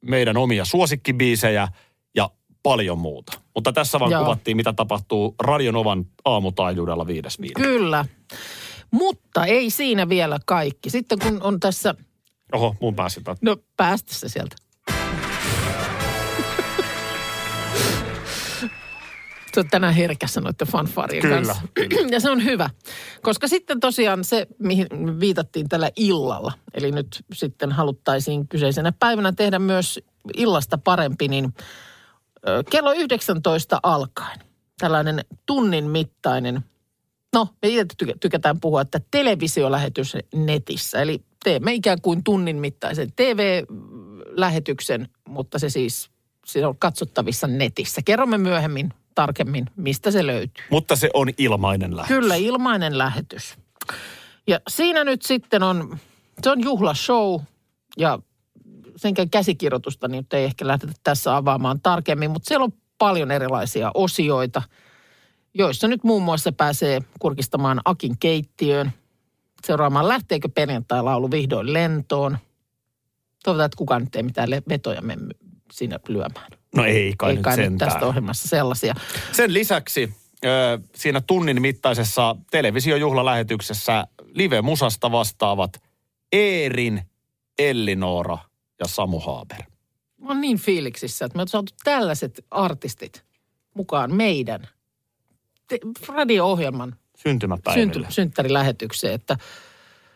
meidän 0.00 0.36
omia 0.36 0.64
suosikkibiisejä 0.64 1.68
paljon 2.62 2.98
muuta. 2.98 3.32
Mutta 3.54 3.72
tässä 3.72 4.00
vaan 4.00 4.10
Joo. 4.10 4.22
kuvattiin, 4.22 4.56
mitä 4.56 4.72
tapahtuu 4.72 5.34
Radionovan 5.42 6.06
aamutaajuudella 6.24 7.06
viides 7.06 7.40
viidettä. 7.40 7.62
Kyllä. 7.62 8.04
Mutta 8.90 9.44
ei 9.46 9.70
siinä 9.70 10.08
vielä 10.08 10.38
kaikki. 10.46 10.90
Sitten 10.90 11.18
kun 11.18 11.42
on 11.42 11.60
tässä, 11.60 11.94
Oho, 12.52 12.76
mun 12.80 12.94
pääsi 12.94 13.20
taas. 13.22 13.38
no 13.42 13.56
päästä 13.76 14.14
se 14.14 14.28
sieltä. 14.28 14.56
On 19.56 19.68
tänään 19.70 19.94
herkässä 19.94 20.40
noiden 20.40 20.66
fanfarien 20.68 21.22
Kyllä, 21.22 21.36
kanssa. 21.36 21.62
kyllä. 21.74 22.08
Ja 22.10 22.20
se 22.20 22.30
on 22.30 22.44
hyvä. 22.44 22.70
Koska 23.22 23.48
sitten 23.48 23.80
tosiaan 23.80 24.24
se, 24.24 24.46
mihin 24.58 24.86
viitattiin 25.20 25.68
tällä 25.68 25.90
illalla, 25.96 26.52
eli 26.74 26.92
nyt 26.92 27.24
sitten 27.32 27.72
haluttaisiin 27.72 28.48
kyseisenä 28.48 28.92
päivänä 28.92 29.32
tehdä 29.32 29.58
myös 29.58 30.00
illasta 30.36 30.78
parempi, 30.78 31.28
niin 31.28 31.54
kello 32.70 32.92
19 32.92 33.80
alkaen 33.82 34.38
tällainen 34.78 35.20
tunnin 35.46 35.84
mittainen, 35.84 36.64
no 37.32 37.48
me 37.62 37.68
itse 37.68 37.84
tykä- 37.98 38.14
tykätään 38.20 38.60
puhua, 38.60 38.80
että 38.80 39.00
televisiolähetys 39.10 40.16
netissä. 40.34 41.02
Eli 41.02 41.20
teemme 41.44 41.74
ikään 41.74 42.00
kuin 42.00 42.24
tunnin 42.24 42.56
mittaisen 42.56 43.12
TV-lähetyksen, 43.16 45.08
mutta 45.28 45.58
se 45.58 45.70
siis 45.70 46.10
se 46.46 46.66
on 46.66 46.78
katsottavissa 46.78 47.46
netissä. 47.46 48.00
Kerromme 48.04 48.38
myöhemmin 48.38 48.92
tarkemmin, 49.14 49.66
mistä 49.76 50.10
se 50.10 50.26
löytyy. 50.26 50.64
Mutta 50.70 50.96
se 50.96 51.10
on 51.14 51.28
ilmainen 51.38 51.96
lähetys. 51.96 52.16
Kyllä, 52.16 52.34
ilmainen 52.34 52.98
lähetys. 52.98 53.54
Ja 54.46 54.60
siinä 54.68 55.04
nyt 55.04 55.22
sitten 55.22 55.62
on, 55.62 55.98
se 56.42 56.50
on 56.50 56.62
juhlashow 56.62 57.40
ja 57.98 58.18
senkään 59.00 59.30
käsikirjoitusta 59.30 60.08
niin 60.08 60.26
ei 60.32 60.44
ehkä 60.44 60.66
lähdetä 60.66 60.92
tässä 61.02 61.36
avaamaan 61.36 61.80
tarkemmin, 61.80 62.30
mutta 62.30 62.48
siellä 62.48 62.64
on 62.64 62.72
paljon 62.98 63.30
erilaisia 63.30 63.90
osioita, 63.94 64.62
joissa 65.54 65.88
nyt 65.88 66.04
muun 66.04 66.22
muassa 66.22 66.52
pääsee 66.52 67.00
kurkistamaan 67.18 67.80
Akin 67.84 68.18
keittiöön, 68.18 68.92
seuraamaan 69.66 70.08
lähteekö 70.08 70.48
perjantai-laulu 70.48 71.30
vihdoin 71.30 71.72
lentoon. 71.72 72.38
Toivotaan, 73.44 73.66
että 73.66 73.76
kukaan 73.76 74.02
nyt 74.02 74.16
ei 74.16 74.22
mitään 74.22 74.48
vetoja 74.68 75.02
mene 75.02 75.22
siinä 75.72 76.00
lyömään. 76.08 76.50
No 76.74 76.84
ei 76.84 77.14
kai 77.18 77.30
ei 77.30 77.36
nyt 77.36 77.44
kai 77.44 77.56
nyt 77.56 77.64
sentään. 77.64 77.90
tästä 77.90 78.06
ohjelmassa 78.06 78.48
sellaisia. 78.48 78.94
Sen 79.32 79.54
lisäksi 79.54 80.14
siinä 80.94 81.20
tunnin 81.20 81.62
mittaisessa 81.62 82.36
televisiojuhlalähetyksessä 82.50 84.06
live-musasta 84.34 85.12
vastaavat 85.12 85.82
Eerin, 86.32 87.02
Ellinora 87.58 88.38
ja 88.80 88.86
Samu 88.86 89.20
Haaber. 89.20 89.58
Mä 90.20 90.28
oon 90.28 90.40
niin 90.40 90.58
fiiliksissä, 90.58 91.24
että 91.24 91.36
me 91.36 91.42
on 91.42 91.48
saatu 91.48 91.72
tällaiset 91.84 92.44
artistit 92.50 93.24
mukaan 93.74 94.14
meidän 94.14 94.68
te- 95.68 95.78
radio-ohjelman 96.08 96.96
Syntymäpäiville. 97.16 97.92
synty, 97.92 98.12
synttärilähetykseen, 98.12 99.14
että 99.14 99.36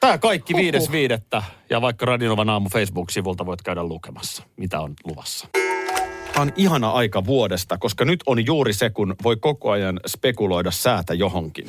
Tämä 0.01 0.19
kaikki 0.19 0.55
viides 0.55 0.91
viidettä 0.93 1.43
ja 1.71 1.81
vaikka 1.81 2.07
Radionovan 2.07 2.51
aamu 2.51 2.69
Facebook-sivulta 2.69 3.47
voit 3.47 3.63
käydä 3.63 3.85
lukemassa, 3.85 4.43
mitä 4.57 4.81
on 4.81 4.95
luvassa. 5.05 5.49
Tämä 6.33 6.43
on 6.43 6.53
ihana 6.57 6.91
aika 6.91 7.25
vuodesta, 7.27 7.79
koska 7.79 8.05
nyt 8.05 8.21
on 8.27 8.47
juuri 8.47 8.73
se, 8.73 8.91
kun 8.91 9.15
voi 9.23 9.37
koko 9.37 9.71
ajan 9.71 10.01
spekuloida 10.07 10.71
säätä 10.71 11.15
johonkin. 11.15 11.67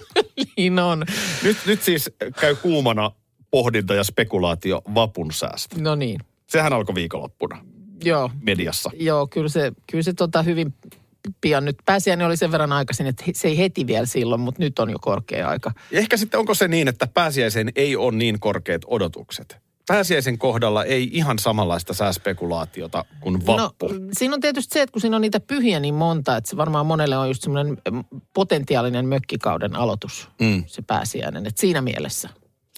niin 0.56 0.78
on. 0.78 1.04
Nyt, 1.42 1.56
nyt 1.66 1.82
siis 1.82 2.10
käy 2.40 2.54
kuumana 2.56 3.10
pohdinta 3.50 3.94
ja 3.94 4.04
spekulaatio 4.04 4.82
vapun 4.94 5.32
säästä. 5.32 5.76
No 5.80 5.94
niin, 5.94 6.20
Sehän 6.52 6.72
alkoi 6.72 6.94
viikonloppuna 6.94 7.64
joo. 8.04 8.30
mediassa. 8.42 8.90
Joo, 8.94 9.26
kyllä 9.26 9.48
se, 9.48 9.72
kyllä 9.90 10.02
se 10.02 10.12
tota 10.12 10.42
hyvin 10.42 10.74
pian 11.40 11.64
nyt. 11.64 11.76
Pääsiäinen 11.84 12.26
oli 12.26 12.36
sen 12.36 12.52
verran 12.52 12.72
aikaisin, 12.72 13.06
että 13.06 13.24
se 13.34 13.48
ei 13.48 13.58
heti 13.58 13.86
vielä 13.86 14.06
silloin, 14.06 14.40
mutta 14.40 14.62
nyt 14.62 14.78
on 14.78 14.90
jo 14.90 14.98
korkea 14.98 15.48
aika. 15.48 15.72
Ehkä 15.92 16.16
sitten 16.16 16.40
onko 16.40 16.54
se 16.54 16.68
niin, 16.68 16.88
että 16.88 17.06
pääsiäisen 17.14 17.72
ei 17.76 17.96
ole 17.96 18.16
niin 18.16 18.40
korkeat 18.40 18.82
odotukset? 18.86 19.56
Pääsiäisen 19.86 20.38
kohdalla 20.38 20.84
ei 20.84 21.08
ihan 21.12 21.38
samanlaista 21.38 21.94
sääspekulaatiota 21.94 23.04
kuin 23.20 23.46
vappu. 23.46 23.88
No, 23.88 23.94
siinä 24.12 24.34
on 24.34 24.40
tietysti 24.40 24.74
se, 24.74 24.82
että 24.82 24.92
kun 24.92 25.00
siinä 25.00 25.16
on 25.16 25.22
niitä 25.22 25.40
pyhiä 25.40 25.80
niin 25.80 25.94
monta, 25.94 26.36
että 26.36 26.50
se 26.50 26.56
varmaan 26.56 26.86
monelle 26.86 27.16
on 27.16 27.28
just 27.28 27.42
semmoinen 27.42 27.76
mm, 27.90 28.04
potentiaalinen 28.34 29.06
mökkikauden 29.06 29.76
aloitus, 29.76 30.28
Mm. 30.40 30.64
se 30.66 30.82
pääsiäinen. 30.82 31.46
Että 31.46 31.60
siinä 31.60 31.80
mielessä. 31.82 32.28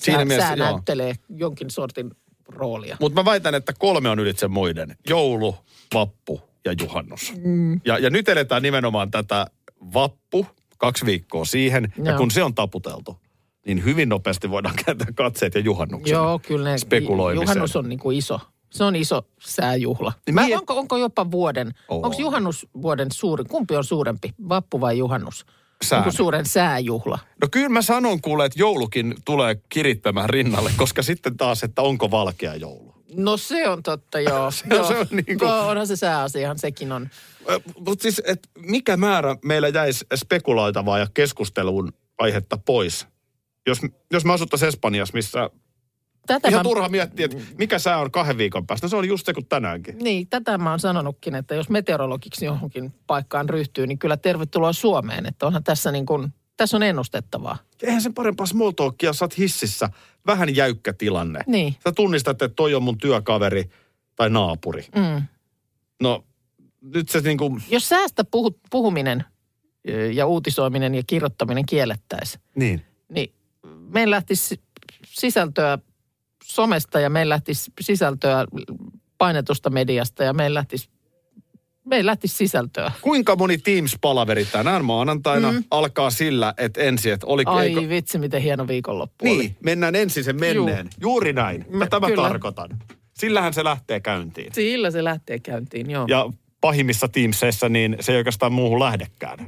Siinä 0.00 0.18
sää, 0.18 0.24
mielessä, 0.24 0.48
sää 0.48 0.56
joo. 0.56 0.70
näyttelee 0.70 1.14
jonkin 1.28 1.70
sortin 1.70 2.10
roolia. 2.48 2.96
Mutta 3.00 3.20
mä 3.20 3.24
väitän, 3.24 3.54
että 3.54 3.72
kolme 3.78 4.10
on 4.10 4.18
ylitse 4.18 4.48
muiden. 4.48 4.96
Joulu, 5.08 5.56
vappu 5.94 6.40
ja 6.64 6.74
juhannus. 6.80 7.32
Mm. 7.44 7.80
Ja, 7.84 7.98
ja 7.98 8.10
nyt 8.10 8.28
eletään 8.28 8.62
nimenomaan 8.62 9.10
tätä 9.10 9.46
vappu, 9.94 10.46
kaksi 10.78 11.06
viikkoa 11.06 11.44
siihen. 11.44 11.92
Ja 12.04 12.10
Joo. 12.10 12.18
kun 12.18 12.30
se 12.30 12.42
on 12.42 12.54
taputeltu, 12.54 13.18
niin 13.66 13.84
hyvin 13.84 14.08
nopeasti 14.08 14.50
voidaan 14.50 14.74
kääntää 14.84 15.08
katseet 15.14 15.54
ja 15.54 15.60
juhannuksen. 15.60 16.14
Joo, 16.14 16.38
kyllä 16.38 16.70
ne, 16.70 16.76
juhannus 17.34 17.76
on 17.76 17.88
niin 17.88 17.98
kuin 17.98 18.18
iso. 18.18 18.40
Se 18.70 18.84
on 18.84 18.96
iso 18.96 19.22
sääjuhla. 19.40 20.12
Niin 20.26 20.34
Mä, 20.34 20.46
onko, 20.58 20.78
onko 20.78 20.96
jopa 20.96 21.30
vuoden, 21.30 21.74
onko 21.88 22.16
juhannus 22.18 22.66
vuoden 22.82 23.12
suuri, 23.12 23.44
kumpi 23.44 23.76
on 23.76 23.84
suurempi, 23.84 24.30
vappu 24.48 24.80
vai 24.80 24.98
juhannus? 24.98 25.46
Sään. 25.84 26.12
Suuren 26.12 26.46
sääjuhla? 26.46 27.18
No 27.42 27.48
kyllä 27.50 27.68
mä 27.68 27.82
sanon 27.82 28.20
kuule, 28.20 28.44
että 28.44 28.58
joulukin 28.58 29.14
tulee 29.24 29.56
kirittämään 29.68 30.30
rinnalle, 30.30 30.70
koska 30.76 31.02
sitten 31.02 31.36
taas, 31.36 31.62
että 31.62 31.82
onko 31.82 32.10
valkea 32.10 32.54
joulu. 32.54 32.94
No 33.16 33.36
se 33.36 33.68
on 33.68 33.82
totta, 33.82 34.20
joo. 34.20 34.50
Se- 34.50 34.64
joo. 34.70 34.88
se 34.88 34.98
on 34.98 35.06
niin 35.10 35.38
kuin- 35.38 35.48
No, 35.48 35.68
onhan 35.68 35.86
se 35.86 35.96
sääasiahan, 35.96 36.58
sekin 36.58 36.92
on. 36.92 37.08
Mutta 37.78 38.02
siis, 38.02 38.22
että 38.26 38.48
mikä 38.58 38.96
määrä 38.96 39.36
meillä 39.44 39.68
jäisi 39.68 40.04
spekuloitavaa 40.14 40.98
ja 40.98 41.06
keskustelun 41.14 41.92
aihetta 42.18 42.58
pois? 42.58 43.06
Jos, 43.66 43.78
jos 44.12 44.24
me 44.24 44.32
asuttaisiin 44.32 44.68
Espanjassa, 44.68 45.14
missä 45.14 45.50
Tätä 46.26 46.48
ihan 46.48 46.60
mä, 46.60 46.62
turha 46.62 46.88
miettiä, 46.88 47.24
että 47.24 47.36
mikä 47.58 47.78
sää 47.78 47.98
on 47.98 48.10
kahden 48.10 48.38
viikon 48.38 48.66
päästä. 48.66 48.88
Se 48.88 48.96
on 48.96 49.08
just 49.08 49.26
se 49.26 49.34
kuin 49.34 49.46
tänäänkin. 49.46 49.98
Niin, 49.98 50.28
tätä 50.28 50.58
mä 50.58 50.70
oon 50.70 50.80
sanonutkin, 50.80 51.34
että 51.34 51.54
jos 51.54 51.68
meteorologiksi 51.68 52.44
johonkin 52.44 52.94
paikkaan 53.06 53.48
ryhtyy, 53.48 53.86
niin 53.86 53.98
kyllä 53.98 54.16
tervetuloa 54.16 54.72
Suomeen. 54.72 55.26
Että 55.26 55.46
onhan 55.46 55.64
tässä 55.64 55.92
niin 55.92 56.06
kuin, 56.06 56.34
tässä 56.56 56.76
on 56.76 56.82
ennustettavaa. 56.82 57.58
Eihän 57.82 58.02
sen 58.02 58.14
parempaa 58.14 58.46
small 58.46 58.70
talkia, 58.70 59.12
sä 59.12 59.24
oot 59.24 59.38
hississä. 59.38 59.90
Vähän 60.26 60.56
jäykkä 60.56 60.92
tilanne. 60.92 61.40
Niin. 61.46 61.76
Sä 61.84 61.92
tunnistat, 61.92 62.42
että 62.42 62.54
toi 62.56 62.74
on 62.74 62.82
mun 62.82 62.98
työkaveri 62.98 63.70
tai 64.16 64.30
naapuri. 64.30 64.86
Mm. 64.94 65.22
No 66.02 66.24
nyt 66.80 67.08
se 67.08 67.20
niin 67.20 67.38
kuin, 67.38 67.62
Jos 67.70 67.88
säästä 67.88 68.24
puhu, 68.24 68.60
puhuminen 68.70 69.24
ja 70.12 70.26
uutisoiminen 70.26 70.94
ja 70.94 71.02
kirjoittaminen 71.06 71.66
kiellettäisiin, 71.66 72.42
niin. 72.54 72.82
niin 73.08 73.34
meillä 73.88 74.14
lähtisi 74.14 74.60
sisältöä 75.06 75.78
somesta 76.44 77.00
ja 77.00 77.10
meillä 77.10 77.32
lähtisi 77.32 77.72
sisältöä 77.80 78.44
painetusta 79.18 79.70
mediasta 79.70 80.24
ja 80.24 80.32
meillä 80.32 80.54
lähtisi, 80.58 80.88
meillä 81.84 82.10
lähtisi 82.10 82.36
sisältöä. 82.36 82.92
Kuinka 83.00 83.36
moni 83.36 83.56
Teams-palaveri 83.58 84.44
tänään 84.52 84.84
maanantaina 84.84 85.52
mm. 85.52 85.64
alkaa 85.70 86.10
sillä, 86.10 86.54
että 86.56 86.80
ensin, 86.80 87.12
että 87.12 87.26
oliko... 87.26 87.50
Ai 87.50 87.66
eikö- 87.66 87.88
vitsi, 87.88 88.18
miten 88.18 88.42
hieno 88.42 88.68
viikonloppu 88.68 89.26
oli. 89.28 89.38
Niin, 89.38 89.56
mennään 89.64 89.94
ensin 89.94 90.24
sen 90.24 90.40
menneen. 90.40 90.86
Juu. 91.00 91.12
Juuri 91.12 91.32
näin. 91.32 91.64
Mä 91.68 91.86
kyllä. 92.06 92.28
tarkoitan. 92.28 92.70
Sillähän 93.14 93.54
se 93.54 93.64
lähtee 93.64 94.00
käyntiin. 94.00 94.54
Sillä 94.54 94.90
se 94.90 95.04
lähtee 95.04 95.38
käyntiin, 95.38 95.90
joo. 95.90 96.04
Ja 96.08 96.30
pahimmissa 96.60 97.08
Teamseissa 97.08 97.68
niin 97.68 97.96
se 98.00 98.12
ei 98.12 98.18
oikeastaan 98.18 98.52
muuhun 98.52 98.80
lähdekään. 98.80 99.38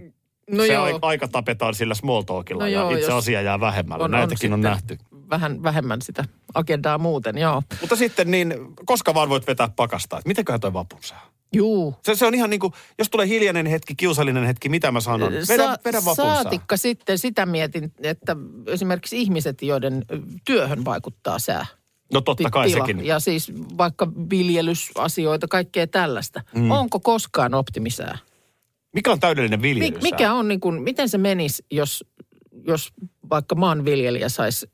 no 0.50 0.62
se 0.62 0.72
joo, 0.72 0.84
ai- 0.84 0.98
aika 1.02 1.28
tapetaan 1.28 1.74
sillä 1.74 1.94
small 1.94 2.22
talkilla 2.22 2.62
No 2.62 2.66
ja 2.68 2.80
joo, 2.80 2.90
itse 2.90 3.12
asia 3.12 3.42
jää 3.42 3.60
vähemmälle. 3.60 4.04
on, 4.04 4.10
Näitäkin 4.10 4.52
on, 4.52 4.58
sitten 4.58 4.70
nähty. 4.70 4.98
Vähän 5.30 5.62
vähemmän 5.62 6.02
sitä 6.02 6.24
agendaa 6.54 6.98
muuten, 6.98 7.38
joo. 7.38 7.62
Mutta 7.80 7.96
sitten 7.96 8.30
niin, 8.30 8.54
koska 8.84 9.14
vaan 9.14 9.28
voit 9.28 9.46
vetää 9.46 9.68
pakastaa, 9.76 10.18
että 10.18 10.28
mitenköhän 10.28 10.60
toi 10.60 10.72
vapun 10.72 10.98
saa? 11.02 11.30
Juu. 11.52 11.94
Se, 12.02 12.14
se 12.14 12.26
on 12.26 12.34
ihan 12.34 12.50
niin 12.50 12.60
kuin, 12.60 12.72
jos 12.98 13.10
tulee 13.10 13.26
hiljainen 13.26 13.66
hetki, 13.66 13.94
kiusallinen 13.94 14.44
hetki, 14.44 14.68
mitä 14.68 14.92
mä 14.92 15.00
sanon? 15.00 15.32
Vedä, 15.32 15.44
Sa- 15.44 15.78
vedä 15.84 15.98
vapunsaa. 15.98 16.34
Saatikka 16.34 16.76
sitten 16.76 17.18
sitä 17.18 17.46
mietin, 17.46 17.92
että 18.02 18.36
esimerkiksi 18.66 19.20
ihmiset, 19.20 19.62
joiden 19.62 20.04
työhön 20.44 20.84
vaikuttaa 20.84 21.38
sää. 21.38 21.66
No 22.12 22.20
totta 22.20 22.50
kai 22.50 22.68
tila. 22.68 22.86
sekin. 22.86 23.06
Ja 23.06 23.20
siis 23.20 23.52
vaikka 23.78 24.08
viljelysasioita, 24.30 25.48
kaikkea 25.48 25.86
tällaista. 25.86 26.42
Mm. 26.54 26.70
Onko 26.70 27.00
koskaan 27.00 27.54
optimisää? 27.54 28.18
Mikä 28.92 29.12
on 29.12 29.20
täydellinen 29.20 29.62
viljelysää? 29.62 30.02
mikä 30.02 30.32
on 30.32 30.48
niin 30.48 30.60
kuin, 30.60 30.82
miten 30.82 31.08
se 31.08 31.18
menisi, 31.18 31.64
jos, 31.70 32.04
jos 32.66 32.92
vaikka 33.30 33.54
maanviljelijä 33.54 34.28
saisi 34.28 34.66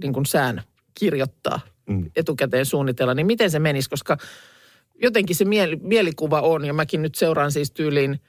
niin 0.00 0.12
kuin 0.12 0.26
sään 0.26 0.62
kirjoittaa 0.94 1.60
mm. 1.86 2.10
etukäteen 2.16 2.66
suunnitella, 2.66 3.14
niin 3.14 3.26
miten 3.26 3.50
se 3.50 3.58
menisi? 3.58 3.90
Koska 3.90 4.16
jotenkin 5.02 5.36
se 5.36 5.44
mieli, 5.44 5.76
mielikuva 5.76 6.40
on, 6.40 6.64
ja 6.64 6.74
mäkin 6.74 7.02
nyt 7.02 7.14
seuraan 7.14 7.52
siis 7.52 7.70
tyyliin, 7.70 8.20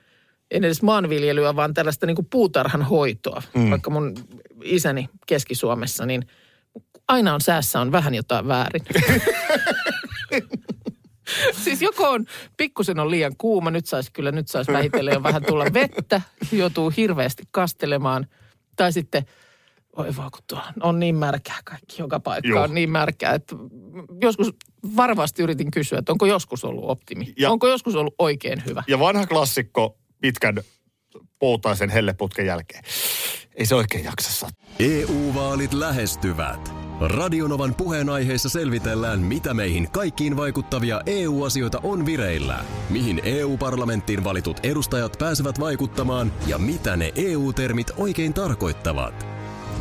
en 0.51 0.63
edes 0.63 0.81
maanviljelyä, 0.81 1.55
vaan 1.55 1.73
tällaista 1.73 2.05
niin 2.05 2.15
kuin 2.15 2.27
puutarhan 2.29 2.83
hoitoa. 2.83 3.43
Mm. 3.53 3.69
Vaikka 3.69 3.89
mun 3.89 4.15
isäni 4.63 5.09
Keski-Suomessa, 5.27 6.05
niin 6.05 6.27
aina 7.07 7.33
on 7.33 7.41
säässä 7.41 7.79
on 7.79 7.91
vähän 7.91 8.15
jotain 8.15 8.47
väärin. 8.47 8.83
Siis 11.63 11.81
joko 11.81 12.09
on, 12.09 12.25
pikkusen 12.57 12.99
on 12.99 13.11
liian 13.11 13.35
kuuma, 13.37 13.71
nyt 13.71 13.85
saisi 13.85 14.11
kyllä, 14.11 14.31
nyt 14.31 14.47
saisi 14.47 14.73
vähitellen 14.73 15.13
jo 15.13 15.23
vähän 15.23 15.45
tulla 15.45 15.65
vettä, 15.73 16.21
joutuu 16.51 16.93
hirveästi 16.97 17.43
kastelemaan. 17.51 18.27
Tai 18.75 18.93
sitten, 18.93 19.25
oi 19.95 20.15
vaan 20.17 20.31
kun 20.31 20.41
tuolla 20.47 20.73
on 20.83 20.99
niin 20.99 21.15
märkää 21.15 21.59
kaikki, 21.65 21.95
joka 21.99 22.19
paikka 22.19 22.47
Joo. 22.49 22.63
on 22.63 22.73
niin 22.73 22.89
märkää, 22.89 23.33
että 23.33 23.55
joskus 24.21 24.53
varmasti 24.95 25.43
yritin 25.43 25.71
kysyä, 25.71 25.99
että 25.99 26.11
onko 26.11 26.25
joskus 26.25 26.65
ollut 26.65 26.83
optimi? 26.87 27.33
Ja- 27.37 27.51
onko 27.51 27.67
joskus 27.67 27.95
ollut 27.95 28.15
oikein 28.19 28.63
hyvä? 28.65 28.83
Ja 28.87 28.99
vanha 28.99 29.25
klassikko 29.25 29.97
pitkän 30.21 30.55
poutaisen 31.39 31.89
helleputken 31.89 32.45
jälkeen. 32.45 32.83
Ei 33.55 33.65
se 33.65 33.75
oikein 33.75 34.03
jaksa 34.03 34.31
sattua. 34.31 34.65
EU-vaalit 34.79 35.73
lähestyvät. 35.73 36.73
Radionovan 36.99 37.75
puheenaiheessa 37.75 38.49
selvitellään, 38.49 39.19
mitä 39.19 39.53
meihin 39.53 39.91
kaikkiin 39.91 40.37
vaikuttavia 40.37 41.01
EU-asioita 41.05 41.79
on 41.83 42.05
vireillä, 42.05 42.65
mihin 42.89 43.21
EU-parlamenttiin 43.23 44.23
valitut 44.23 44.57
edustajat 44.63 45.15
pääsevät 45.19 45.59
vaikuttamaan 45.59 46.31
ja 46.47 46.57
mitä 46.57 46.97
ne 46.97 47.11
EU-termit 47.15 47.91
oikein 47.97 48.33
tarkoittavat. 48.33 49.34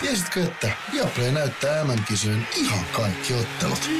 Tiesitkö, 0.00 0.42
että 0.42 0.70
Viaplay 0.92 1.32
näyttää 1.32 1.84
MM-kisojen 1.84 2.46
ihan 2.56 2.84
kaikki 2.92 3.34
ottelut? 3.34 3.90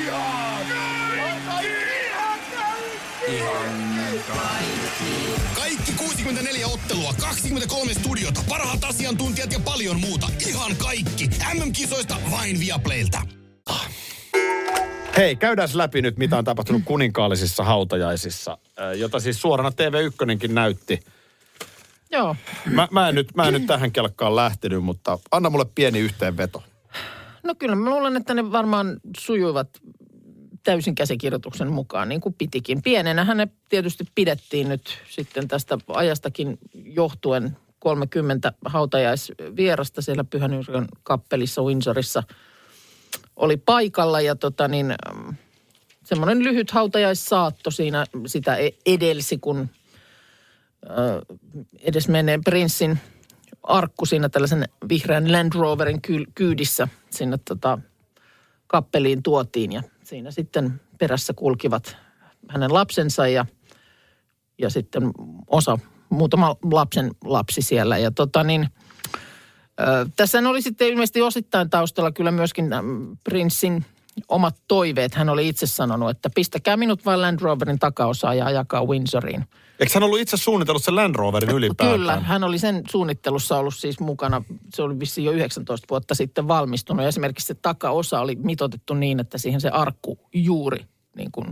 Kaikki 5.54 5.92
64 5.92 6.66
ottelua, 6.66 7.14
23 7.20 7.94
studiota, 7.94 8.40
parhaat 8.48 8.84
asiantuntijat 8.84 9.52
ja 9.52 9.60
paljon 9.60 10.00
muuta. 10.00 10.30
Ihan 10.48 10.76
kaikki. 10.76 11.30
MM-kisoista 11.54 12.16
vain 12.30 12.60
Viaplaylta. 12.60 13.22
Hei, 15.16 15.36
käydään 15.36 15.68
läpi 15.74 16.02
nyt, 16.02 16.16
mitä 16.18 16.38
on 16.38 16.44
tapahtunut 16.44 16.82
kuninkaallisissa 16.84 17.64
hautajaisissa, 17.64 18.58
äh, 18.80 18.92
jota 18.92 19.20
siis 19.20 19.40
suorana 19.40 19.70
TV1 19.70 20.52
näytti. 20.52 21.00
Joo. 22.10 22.36
Mä, 22.70 22.88
mä, 22.90 23.08
en 23.08 23.14
nyt, 23.14 23.34
mä 23.34 23.48
en 23.48 23.52
nyt 23.52 23.66
tähän 23.66 23.92
kelkkaan 23.92 24.36
lähtenyt, 24.36 24.84
mutta 24.84 25.18
anna 25.30 25.50
mulle 25.50 25.66
pieni 25.74 25.98
yhteenveto. 25.98 26.62
No 27.42 27.54
kyllä 27.54 27.74
mä 27.74 27.90
luulen, 27.90 28.16
että 28.16 28.34
ne 28.34 28.52
varmaan 28.52 29.00
sujuivat 29.18 29.68
täysin 30.62 30.94
käsikirjoituksen 30.94 31.72
mukaan, 31.72 32.08
niin 32.08 32.20
kuin 32.20 32.34
pitikin. 32.38 32.82
Pienenähän 32.82 33.36
ne 33.36 33.48
tietysti 33.68 34.04
pidettiin 34.14 34.68
nyt 34.68 34.98
sitten 35.08 35.48
tästä 35.48 35.78
ajastakin 35.88 36.58
johtuen 36.74 37.56
30 37.78 38.52
hautajaisvierasta 38.64 40.02
siellä 40.02 40.24
Pyhän 40.24 40.54
Yrjön 40.54 40.88
kappelissa 41.02 41.62
Windsorissa 41.62 42.22
oli 43.36 43.56
paikalla 43.56 44.20
ja 44.20 44.36
tota 44.36 44.68
niin, 44.68 44.90
ähm, 44.90 45.30
semmoinen 46.04 46.44
lyhyt 46.44 46.70
hautajaissaatto 46.70 47.70
siinä 47.70 48.06
sitä 48.26 48.56
e- 48.56 48.70
edelsi, 48.86 49.38
kun 49.38 49.68
edes 51.80 52.08
menee 52.08 52.38
prinssin 52.44 52.98
arkku 53.62 54.06
siinä 54.06 54.28
tällaisen 54.28 54.64
vihreän 54.88 55.32
Land 55.32 55.52
Roverin 55.54 56.00
kyl- 56.06 56.32
kyydissä 56.34 56.88
sinne 57.10 57.38
tota, 57.44 57.78
kappeliin 58.66 59.22
tuotiin 59.22 59.72
ja 59.72 59.82
siinä 60.04 60.30
sitten 60.30 60.80
perässä 60.98 61.32
kulkivat 61.32 61.96
hänen 62.48 62.74
lapsensa 62.74 63.28
ja, 63.28 63.46
ja 64.58 64.70
sitten 64.70 65.02
osa, 65.46 65.78
muutama 66.08 66.56
lapsen 66.72 67.10
lapsi 67.24 67.62
siellä 67.62 67.98
ja 67.98 68.10
tota 68.10 68.44
niin, 68.44 68.68
tässä 70.16 70.38
oli 70.48 70.62
sitten 70.62 70.88
ilmeisesti 70.88 71.22
osittain 71.22 71.70
taustalla 71.70 72.12
kyllä 72.12 72.30
myöskin 72.30 72.70
prinssin 73.24 73.84
omat 74.28 74.56
toiveet. 74.68 75.14
Hän 75.14 75.28
oli 75.28 75.48
itse 75.48 75.66
sanonut, 75.66 76.10
että 76.10 76.30
pistäkää 76.34 76.76
minut 76.76 77.04
vain 77.04 77.20
Land 77.20 77.40
Roverin 77.40 77.78
takaosaa 77.78 78.34
ja 78.34 78.46
ajakaa 78.46 78.84
Windsoriin. 78.84 79.44
Eikö 79.80 79.92
hän 79.94 80.02
ollut 80.02 80.20
itse 80.20 80.36
suunnitellut 80.36 80.84
sen 80.84 80.96
Land 80.96 81.14
Roverin 81.14 81.50
ylipäätään? 81.50 81.98
Kyllä, 81.98 82.20
hän 82.20 82.44
oli 82.44 82.58
sen 82.58 82.82
suunnittelussa 82.90 83.58
ollut 83.58 83.74
siis 83.76 84.00
mukana. 84.00 84.42
Se 84.74 84.82
oli 84.82 85.00
vissiin 85.00 85.24
jo 85.24 85.32
19 85.32 85.86
vuotta 85.90 86.14
sitten 86.14 86.48
valmistunut. 86.48 87.02
Ja 87.02 87.08
esimerkiksi 87.08 87.46
se 87.46 87.54
takaosa 87.54 88.20
oli 88.20 88.36
mitotettu 88.36 88.94
niin, 88.94 89.20
että 89.20 89.38
siihen 89.38 89.60
se 89.60 89.68
arkku 89.68 90.18
juuri 90.32 90.86
niin 91.16 91.32
kuin 91.32 91.46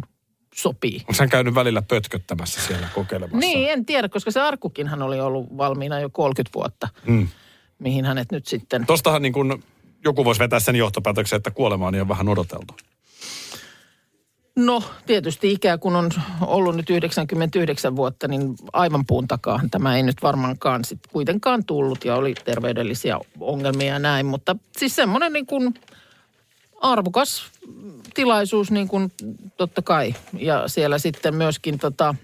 sopii. 0.55 0.97
Onko 1.01 1.13
hän 1.19 1.29
käynyt 1.29 1.55
välillä 1.55 1.83
pötköttämässä 1.83 2.61
siellä 2.61 2.89
kokeilemassa? 2.95 3.39
Niin, 3.39 3.71
en 3.71 3.87
tiedä, 3.87 4.09
koska 4.09 4.31
se 4.31 4.41
arkkukin 4.41 4.87
hän 4.87 5.03
oli 5.03 5.21
ollut 5.21 5.57
valmiina 5.57 6.01
jo 6.01 6.11
30 6.11 6.55
vuotta, 6.55 6.89
Mm. 7.07 7.29
mihin 7.79 8.05
hänet 8.05 8.33
nyt 8.33 8.47
sitten... 8.47 8.87
Tostahan 8.87 9.23
niin 9.23 9.33
kuin 9.33 9.63
joku 10.05 10.25
voisi 10.25 10.39
vetää 10.39 10.61
sen 10.61 10.77
johtopäätöksen, 10.77 11.37
että 11.37 11.51
kuolema 11.51 11.87
on 11.87 12.09
vähän 12.09 12.29
odoteltu. 12.29 12.75
No, 14.57 14.83
tietysti 15.07 15.53
ikää 15.53 15.79
kun 15.79 15.97
on 15.97 16.11
ollut 16.41 16.77
nyt 16.77 16.91
99 16.91 17.97
vuotta, 17.97 18.29
niin 18.29 18.55
aivan 18.73 19.07
puun 19.07 19.29
takaahan 19.29 19.71
tämä 19.71 19.97
ei 19.97 20.03
nyt 20.03 20.23
varmaankaan 20.23 20.85
sit 20.85 20.99
kuitenkaan 21.13 21.65
tullut 21.65 22.05
ja 22.05 22.15
oli 22.15 22.35
terveydellisiä 22.45 23.19
ongelmia 23.41 23.93
ja 23.93 23.99
näin. 23.99 24.27
Mutta 24.27 24.57
siis 24.79 24.97
semmoinen 24.97 25.33
niin 25.33 25.47
kuin 25.47 25.75
arvokas 26.81 27.45
tilaisuus 28.15 28.71
niin 28.71 28.89
kuin 28.89 29.13
totta 29.57 29.83
kai. 29.83 30.15
Ja 30.39 30.69
siellä 30.69 30.99
sitten 30.99 31.35
myöskin 31.35 31.79
tota, 31.79 32.15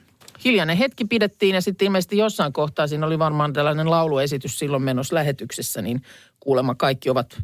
hiljainen 0.45 0.77
hetki 0.77 1.05
pidettiin 1.05 1.55
ja 1.55 1.61
sitten 1.61 1.87
ilmeisesti 1.87 2.17
jossain 2.17 2.53
kohtaa 2.53 2.87
siinä 2.87 3.07
oli 3.07 3.19
varmaan 3.19 3.53
tällainen 3.53 3.91
lauluesitys 3.91 4.59
silloin 4.59 4.83
menossa 4.83 5.15
lähetyksessä, 5.15 5.83
niin 5.83 6.03
kuulemma 6.41 6.75
kaikki 6.75 7.11
ovat 7.11 7.43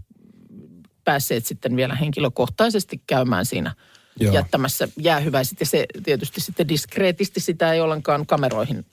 päässeet 1.05 1.47
sitten 1.47 1.77
vielä 1.77 1.95
henkilökohtaisesti 1.95 3.03
käymään 3.07 3.47
siinä 3.47 3.75
Joo. 4.21 4.35
Jättämässä 4.35 4.89
jäähyväiset. 4.97 5.61
Ja 5.61 5.67
se 5.67 5.87
tietysti 6.05 6.41
sitten 6.41 6.69
diskreetisti 6.69 7.41
sitä 7.41 7.73
ei 7.73 7.81
ollenkaan 7.81 8.27
kameroihin 8.27 8.87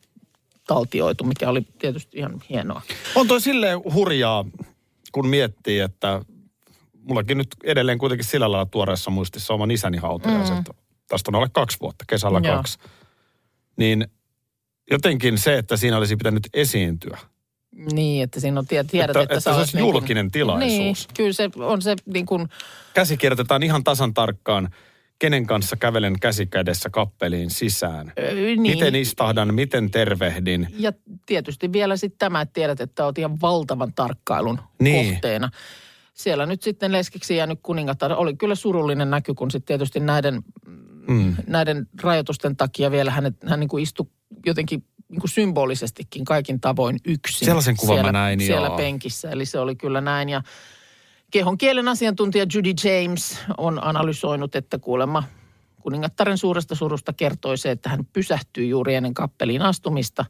taltioitu, 0.68 1.24
mikä 1.24 1.50
oli 1.50 1.62
tietysti 1.80 2.18
ihan 2.18 2.42
hienoa. 2.50 2.82
On 3.16 3.28
toi 3.28 3.42
silleen 3.42 3.82
hurjaa, 3.94 4.46
kun 5.12 5.28
miettii, 5.28 5.80
että 5.80 6.22
mullakin 7.02 7.38
nyt 7.38 7.48
edelleen 7.64 7.98
kuitenkin 7.98 8.26
sillä 8.26 8.52
lailla 8.52 8.66
tuoreessa 8.72 9.12
muistissa 9.12 9.54
oman 9.54 9.72
isäni 9.72 9.98
hautajaiset. 9.98 10.56
Mm. 10.56 10.64
Tästä 11.08 11.32
on 11.32 11.36
alle 11.36 11.50
kaksi 11.52 11.78
vuotta, 11.82 12.06
kesällä 12.08 12.42
Joo. 12.44 12.56
kaksi. 12.56 12.78
Niin 13.78 14.08
jotenkin 14.92 15.38
se, 15.38 15.58
että 15.58 15.78
siinä 15.78 15.98
olisi 15.98 16.16
pitänyt 16.16 16.48
esiintyä. 16.54 17.18
Niin, 17.92 18.24
että 18.24 18.40
siinä 18.40 18.60
on, 18.60 18.68
tiedät, 18.68 18.86
Että- 18.94 19.04
että, 19.04 19.22
että 19.22 19.40
se 19.40 19.50
olisi 19.50 19.78
niin 19.78 19.84
kuin- 19.86 19.94
julkinen 19.94 20.32
tilaisuus. 20.32 20.70
Niin, 20.78 20.96
kyllä 21.14 21.34
se 21.34 21.50
on 21.56 21.82
se 21.82 21.96
niin 22.06 22.26
kuin, 22.26 22.50
Käsikirjoitetaan 22.94 23.64
ihan 23.64 23.84
tasan 23.84 24.14
tarkkaan, 24.14 24.70
kenen 25.20 25.48
kanssa 25.48 25.76
kävelen 25.76 26.20
käsikädessä 26.20 26.90
kappeliin 26.90 27.50
sisään. 27.50 28.14
ö, 28.20 28.34
niin. 28.34 28.62
Miten 28.62 28.96
istahdan, 28.96 29.54
miten 29.54 29.92
tervehdin. 29.92 30.68
Ja 30.78 30.94
tietysti 31.26 31.72
vielä 31.74 31.98
sitten 31.98 32.20
tämä, 32.20 32.42
että 32.42 32.54
tiedät, 32.54 32.82
että 32.82 33.06
olet 33.06 33.18
ihan 33.18 33.42
valtavan 33.42 33.94
tarkkailun 33.94 34.60
Niin. 34.80 35.12
kohteena. 35.14 35.50
Siellä 36.14 36.46
nyt 36.46 36.62
sitten 36.62 36.92
leskeksi 36.92 37.36
jäänyt 37.36 37.60
kuningatar 37.64 38.14
oli 38.14 38.36
kyllä 38.36 38.56
surullinen 38.56 39.10
näky, 39.10 39.34
kun 39.34 39.52
sitten 39.52 39.68
tietysti 39.68 40.00
näiden 40.00 40.42
mm, 41.08 41.36
näiden 41.48 41.88
rajoitusten 42.02 42.56
takia 42.56 42.92
vielä 42.92 43.12
hänet, 43.12 43.36
hän 43.46 43.60
niin 43.60 43.68
kuin 43.68 43.84
istui 43.84 44.06
jotenkin 44.46 44.84
niin 45.10 45.20
kuin 45.22 45.30
symbolisestikin 45.32 46.26
kaikin 46.26 46.62
tavoin 46.62 46.98
yksin. 47.06 47.46
Sellaisen 47.46 47.76
kuvan 47.78 47.96
mä 47.96 47.98
siellä, 47.98 48.12
näin, 48.12 48.40
Siellä 48.40 48.68
joo. 48.68 48.78
penkissä, 48.78 49.30
eli 49.30 49.46
se 49.46 49.60
oli 49.60 49.76
kyllä 49.76 50.02
näin. 50.02 50.30
Ja 50.30 50.42
kehon 51.36 51.58
kielen 51.58 51.88
asiantuntija 51.88 52.46
Judy 52.54 52.74
James 52.84 53.40
on 53.58 53.84
analysoinut, 53.84 54.56
että 54.56 54.80
kuulemma 54.80 55.24
kuningattaren 55.82 56.38
suuresta 56.38 56.76
surusta 56.76 57.14
kertoi 57.14 57.58
se, 57.58 57.72
että 57.72 57.90
hän 57.90 58.06
pysähtyi 58.14 58.70
juuri 58.70 58.96
ennen 58.96 59.14
kappeliin 59.14 59.62
astumista 59.62 60.26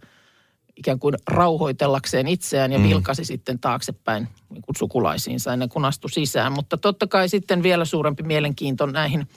ikään 0.75 0.99
kuin 0.99 1.15
rauhoitellakseen 1.27 2.27
itseään 2.27 2.71
ja 2.71 2.83
vilkasi 2.83 3.25
sitten 3.25 3.59
taaksepäin 3.59 4.27
niin 4.49 4.61
kuin 4.61 4.75
sukulaisiinsa 4.75 5.53
ennen 5.53 5.69
kuin 5.69 5.85
astui 5.85 6.09
sisään. 6.09 6.51
Mutta 6.51 6.77
totta 6.77 7.07
kai 7.07 7.29
sitten 7.29 7.63
vielä 7.63 7.85
suurempi 7.85 8.23
mielenkiinto 8.23 8.85
näihin 8.85 9.27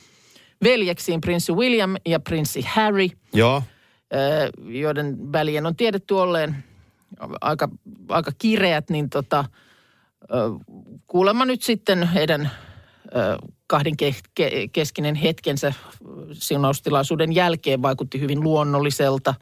veljeksiin, 0.65 1.21
prinssi 1.21 1.53
William 1.53 1.97
ja 2.07 2.21
prinssi 2.21 2.65
Harry, 2.69 3.09
Joo. 3.33 3.63
joiden 4.67 5.33
välien 5.33 5.67
on 5.67 5.77
tiedetty 5.77 6.15
olleen 6.15 6.65
aika, 7.41 7.69
aika 8.09 8.31
kireät, 8.39 8.91
niin 8.91 9.11
tota, 9.11 9.45
kuulemma 11.07 11.45
nyt 11.45 11.63
sitten 11.63 12.03
heidän 12.03 12.51
kahden 13.67 13.93
ke- 14.03 14.31
ke- 14.41 14.69
keskinen 14.73 15.15
hetkensä 15.15 15.73
siunaustilaisuuden 16.33 17.35
jälkeen 17.35 17.83
vaikutti 17.83 18.21
hyvin 18.21 18.43
luonnolliselta. 18.43 19.35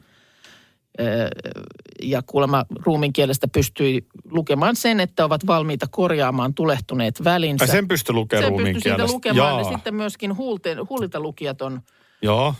Ja 2.01 2.21
kuulemma 2.21 2.65
ruumin 2.85 3.13
kielestä 3.13 3.47
pystyi 3.47 4.05
lukemaan 4.31 4.75
sen, 4.75 4.99
että 4.99 5.25
ovat 5.25 5.47
valmiita 5.47 5.87
korjaamaan 5.91 6.53
tulehtuneet 6.53 7.23
välinsä. 7.23 7.63
Ai 7.63 7.67
sen 7.67 7.87
pystyi 7.87 8.13
lukemaan 8.13 8.43
Sen 8.43 8.49
ruumiin 8.49 8.75
pystyi 8.75 8.91
siitä 8.91 9.13
lukemaan 9.13 9.51
Jaa. 9.51 9.61
ja 9.61 9.77
sitten 9.77 9.95
myöskin 9.95 10.37
huulten, 10.37 10.89
huulilta 10.89 11.19
lukijat 11.19 11.61
on 11.61 11.81
Joo. 12.21 12.53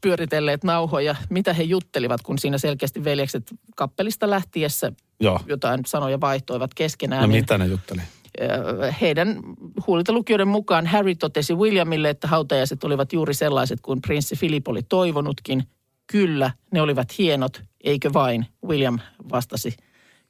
pyöritelleet 0.00 0.64
nauhoja, 0.64 1.14
mitä 1.30 1.52
he 1.52 1.62
juttelivat, 1.62 2.22
kun 2.22 2.38
siinä 2.38 2.58
selkeästi 2.58 3.04
veljekset 3.04 3.54
kappelista 3.76 4.30
lähtiessä 4.30 4.92
Joo. 5.20 5.40
jotain 5.46 5.80
sanoja 5.86 6.20
vaihtoivat 6.20 6.74
keskenään. 6.74 7.22
No 7.22 7.26
niin, 7.26 7.42
mitä 7.42 7.58
ne 7.58 7.66
jutteli? 7.66 8.00
ö, 8.40 8.92
Heidän 9.00 9.40
huulilta 9.86 10.12
lukijoiden 10.12 10.48
mukaan 10.48 10.86
Harry 10.86 11.14
totesi 11.14 11.54
Williamille, 11.54 12.10
että 12.10 12.28
hautajaiset 12.28 12.84
olivat 12.84 13.12
juuri 13.12 13.34
sellaiset 13.34 13.80
kuin 13.80 14.00
prinssi 14.02 14.36
Philip 14.36 14.68
oli 14.68 14.82
toivonutkin. 14.82 15.64
Kyllä, 16.06 16.50
ne 16.72 16.82
olivat 16.82 17.18
hienot, 17.18 17.62
eikö 17.84 18.12
vain? 18.12 18.46
William 18.68 18.98
vastasi 19.32 19.76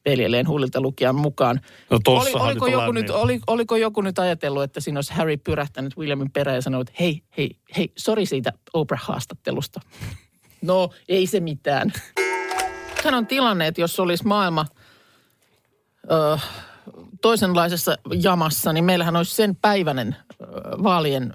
veljelleen 0.07 0.49
huulilta 0.49 0.81
lukijan 0.81 1.15
mukaan. 1.15 1.61
No 1.91 1.99
Oli, 2.07 2.33
oliko, 2.33 2.67
joku 2.67 2.93
nyt, 2.93 3.07
niin. 3.07 3.17
oli, 3.17 3.41
oliko 3.47 3.77
joku 3.77 4.01
nyt 4.01 4.19
ajatellut, 4.19 4.63
että 4.63 4.81
siinä 4.81 4.99
olisi 4.99 5.15
Harry 5.15 5.37
pyrähtänyt 5.37 5.97
Williamin 5.97 6.31
perään 6.31 6.55
ja 6.55 6.63
sanonut, 6.63 6.89
että 6.89 7.03
hei, 7.03 7.23
hei, 7.39 7.51
hei, 7.77 7.93
sori 7.97 8.27
siitä 8.27 8.53
Oprah-haastattelusta. 8.75 9.81
No, 10.63 10.91
ei 11.09 11.27
se 11.27 11.41
mitään. 11.41 11.93
Hän 13.05 13.15
on 13.15 13.27
tilanne, 13.27 13.67
että 13.67 13.81
jos 13.81 14.01
olisi 14.01 14.27
maailma 14.27 14.67
ö, 16.11 16.39
toisenlaisessa 17.23 17.97
jamassa, 18.23 18.73
niin 18.73 18.85
meillähän 18.85 19.17
olisi 19.17 19.35
sen 19.35 19.57
päiväinen 19.57 20.17
ö, 20.17 20.45
vaalien 20.83 21.33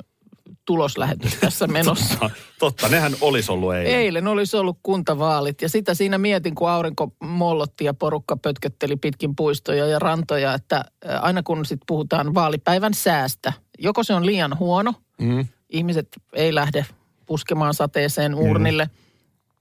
tuloslähetys 0.65 1.35
tässä 1.35 1.67
menossa. 1.67 2.15
Totta, 2.19 2.29
totta, 2.59 2.89
nehän 2.89 3.13
olisi 3.21 3.51
ollut 3.51 3.73
eilen. 3.73 3.95
Eilen 3.99 4.27
olisi 4.27 4.57
ollut 4.57 4.77
kuntavaalit 4.83 5.61
ja 5.61 5.69
sitä 5.69 5.93
siinä 5.93 6.17
mietin, 6.17 6.55
kun 6.55 6.69
aurinko 6.69 7.13
mollotti 7.23 7.85
ja 7.85 7.93
porukka 7.93 8.37
pötkötteli 8.37 8.95
pitkin 8.95 9.35
puistoja 9.35 9.87
ja 9.87 9.99
rantoja, 9.99 10.53
että 10.53 10.85
ä, 11.09 11.19
aina 11.19 11.43
kun 11.43 11.65
sitten 11.65 11.85
puhutaan 11.87 12.33
vaalipäivän 12.33 12.93
säästä, 12.93 13.53
joko 13.79 14.03
se 14.03 14.13
on 14.13 14.25
liian 14.25 14.59
huono, 14.59 14.93
Mm. 15.21 15.47
ihmiset 15.69 16.07
ei 16.33 16.55
lähde 16.55 16.85
puskemaan 17.25 17.73
sateeseen 17.73 18.35
urnille, 18.35 18.89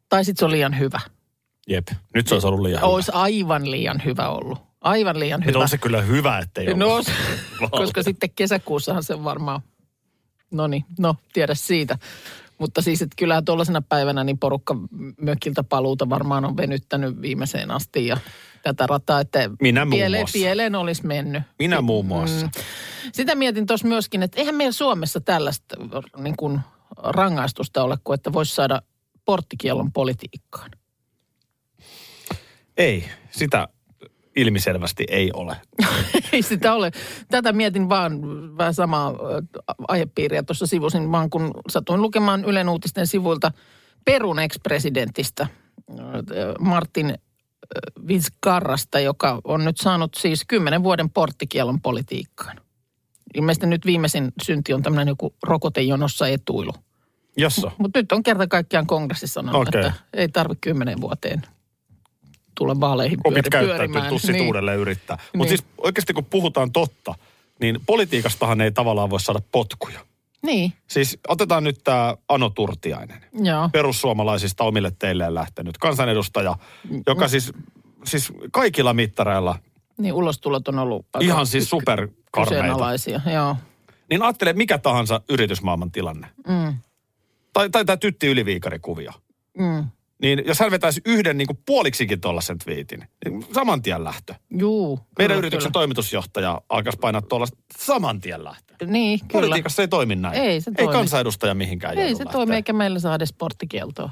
tai 0.08 0.24
sitten 0.24 0.38
se 0.40 0.44
on 0.44 0.50
liian 0.50 0.78
hyvä. 0.78 1.00
Jep, 1.68 1.88
nyt 2.14 2.26
se 2.28 2.34
olisi 2.34 2.46
ollut 2.46 2.60
liian 2.60 2.82
Olisi 2.84 3.10
aivan 3.14 3.70
liian 3.70 4.02
hyvä 4.04 4.28
ollut. 4.28 4.58
Aivan 4.80 5.20
liian 5.20 5.40
hyvä. 5.40 5.50
hyvä. 5.50 5.62
on 5.62 5.68
se 5.68 5.78
kyllä 5.78 6.02
hyvä, 6.02 6.38
ettei 6.38 6.66
ole. 6.68 6.76
No, 6.76 7.02
koska 7.78 8.02
sitten 8.02 8.30
kesäkuussahan 8.36 9.02
se 9.02 9.24
varmaan, 9.24 9.60
no 10.50 10.66
niin, 10.66 10.84
no 10.98 11.16
tiedä 11.32 11.54
siitä. 11.54 11.98
Mutta 12.58 12.82
siis, 12.82 13.02
että 13.02 13.16
kyllähän 13.18 13.44
tuollaisena 13.44 13.82
päivänä 13.82 14.24
niin 14.24 14.38
porukka 14.38 14.76
mökiltä 15.20 15.64
paluuta 15.64 16.08
varmaan 16.08 16.44
on 16.44 16.56
venyttänyt 16.56 17.20
viimeiseen 17.22 17.70
asti 17.70 18.06
ja 18.06 18.16
tätä 18.62 18.86
rataa, 18.86 19.20
että 19.20 19.50
Minä 19.60 19.84
muun 19.84 19.98
pieleen, 19.98 20.20
muassa. 20.20 20.38
pieleen 20.38 20.74
olisi 20.74 21.06
mennyt. 21.06 21.42
Minä 21.58 21.80
muun 21.80 22.06
muassa. 22.06 22.46
Mm. 22.46 22.52
Sitä 23.12 23.34
mietin 23.34 23.66
tuossa 23.66 23.88
myöskin, 23.88 24.22
että 24.22 24.40
eihän 24.40 24.54
meillä 24.54 24.72
Suomessa 24.72 25.20
tällaista 25.20 25.76
niin 26.16 26.36
kuin 26.36 26.60
rangaistusta 26.96 27.82
ole, 27.82 27.98
kuin 28.04 28.14
että 28.14 28.32
voisi 28.32 28.54
saada 28.54 28.82
porttikiellon 29.24 29.92
politiikkaan. 29.92 30.70
Ei, 32.76 33.08
sitä 33.30 33.68
ilmiselvästi 34.36 35.04
ei 35.08 35.30
ole. 35.34 35.56
Ei 36.32 36.42
sitä 36.42 36.74
ole. 36.74 36.90
Tätä 37.30 37.52
mietin 37.52 37.88
vaan 37.88 38.20
vähän 38.56 38.74
samaa 38.74 39.14
aihepiiriä 39.88 40.42
tuossa 40.42 40.66
sivusin, 40.66 41.12
vaan 41.12 41.30
kun 41.30 41.50
satuin 41.68 42.02
lukemaan 42.02 42.44
Ylen 42.44 42.68
uutisten 42.68 43.06
sivuilta 43.06 43.52
Perun 44.04 44.38
ex-presidentistä 44.38 45.46
Martin 46.60 47.14
Vizcarrasta, 48.08 49.00
joka 49.00 49.40
on 49.44 49.64
nyt 49.64 49.76
saanut 49.76 50.14
siis 50.14 50.44
kymmenen 50.48 50.82
vuoden 50.82 51.10
porttikielon 51.10 51.80
politiikkaan. 51.80 52.60
Ilmeisesti 53.34 53.66
nyt 53.66 53.86
viimeisin 53.86 54.32
synti 54.42 54.74
on 54.74 54.82
tämmöinen 54.82 55.08
joku 55.08 55.34
rokotejonossa 55.42 56.28
etuilu. 56.28 56.72
Jossa. 57.36 57.70
Mutta 57.78 57.98
nyt 57.98 58.12
on 58.12 58.22
kerta 58.22 58.46
kaikkiaan 58.46 58.86
kongressissa 58.86 59.34
sanonut, 59.34 59.68
Okei. 59.68 59.80
että 59.80 59.92
ei 60.12 60.28
tarvitse 60.28 60.60
kymmenen 60.60 61.00
vuoteen 61.00 61.42
tulla 62.54 62.80
vaaleihin 62.80 63.18
Opit 63.24 63.46
pyöri, 63.50 63.88
tuu 64.08 64.18
sit 64.18 64.40
uudelleen 64.40 64.78
yrittää. 64.78 65.16
Mutta 65.16 65.38
Niin. 65.38 65.48
siis 65.48 65.64
oikeasti 65.78 66.12
kun 66.12 66.24
puhutaan 66.24 66.72
totta, 66.72 67.14
niin 67.60 67.80
politiikastahan 67.86 68.60
ei 68.60 68.72
tavallaan 68.72 69.10
voi 69.10 69.20
saada 69.20 69.40
potkuja. 69.52 70.00
Niin, 70.42 70.72
Siis 70.86 71.18
otetaan 71.28 71.64
nyt 71.64 71.80
tämä 71.84 72.16
Ano 72.28 72.50
Turtiainen. 72.50 73.24
joo. 73.42 73.68
perussuomalaisista 73.72 74.64
omille 74.64 74.92
teilleen 74.98 75.34
lähtenyt 75.34 75.78
kansanedustaja, 75.78 76.56
joka 77.06 77.28
siis, 77.28 77.52
siis 78.04 78.32
kaikilla 78.52 78.94
mittareilla 78.94 79.58
Niin 79.98 80.14
ulostulot 80.14 80.68
on 80.68 80.78
ollut 80.78 81.06
ihan 81.20 81.46
siis 81.46 81.70
superkarmeita. 81.70 83.30
Joo. 83.34 83.56
Niin 84.10 84.22
ajattele 84.22 84.52
mikä 84.52 84.78
tahansa 84.78 85.20
yritysmaailman 85.28 85.90
tilanne. 85.90 86.26
Mm. 86.48 86.74
Tai, 87.52 87.70
tai 87.70 87.84
tämä 87.84 87.96
tytti 87.96 88.26
yliviikarikuvio. 88.26 89.12
Mm. 89.58 89.84
Niin 90.22 90.42
jos 90.46 90.60
hän 90.60 90.70
vetäisi 90.70 91.00
yhden 91.06 91.38
niin 91.38 91.46
kuin 91.46 91.58
puoliksikin 91.66 92.20
tuollaisen 92.20 92.58
twiitin, 92.58 93.04
niin 93.24 93.46
saman 93.54 93.82
tien 93.82 94.04
lähtö. 94.04 94.34
Juu. 94.50 94.96
Meidän 94.96 95.34
kyllä, 95.34 95.38
yrityksen 95.38 95.68
kyllä. 95.68 95.80
toimitusjohtaja 95.80 96.60
alkaisi 96.68 96.98
painaa 96.98 97.22
tuolla 97.22 97.46
saman 97.78 98.20
tien 98.20 98.44
lähtö. 98.44 98.74
Niin, 98.86 99.18
kyllä. 99.18 99.32
Politiikassa 99.32 99.82
ei 99.82 99.88
toimi 99.88 100.16
näin. 100.16 100.34
Ei 100.34 100.60
se 100.60 100.70
ei 100.70 100.84
toimi. 100.84 100.92
kansanedustaja 100.92 101.54
mihinkään 101.54 101.98
Ei 101.98 102.14
se 102.14 102.24
lähteä. 102.24 102.32
toimi, 102.32 102.54
eikä 102.54 102.72
meillä 102.72 102.98
saa 102.98 103.14
edes 103.14 103.28
sporttikieltoa. 103.28 104.10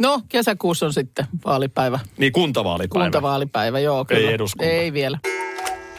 No, 0.00 0.22
kesäkuussa 0.28 0.86
on 0.86 0.92
sitten 0.92 1.26
vaalipäivä. 1.44 1.98
Niin 2.16 2.32
kuntavaalipäivä. 2.32 3.04
Kuntavaalipäivä, 3.04 3.78
joo 3.80 4.04
kyllä. 4.04 4.28
Ei 4.28 4.34
eduskunta. 4.34 4.70
Ei 4.70 4.92
vielä. 4.92 5.18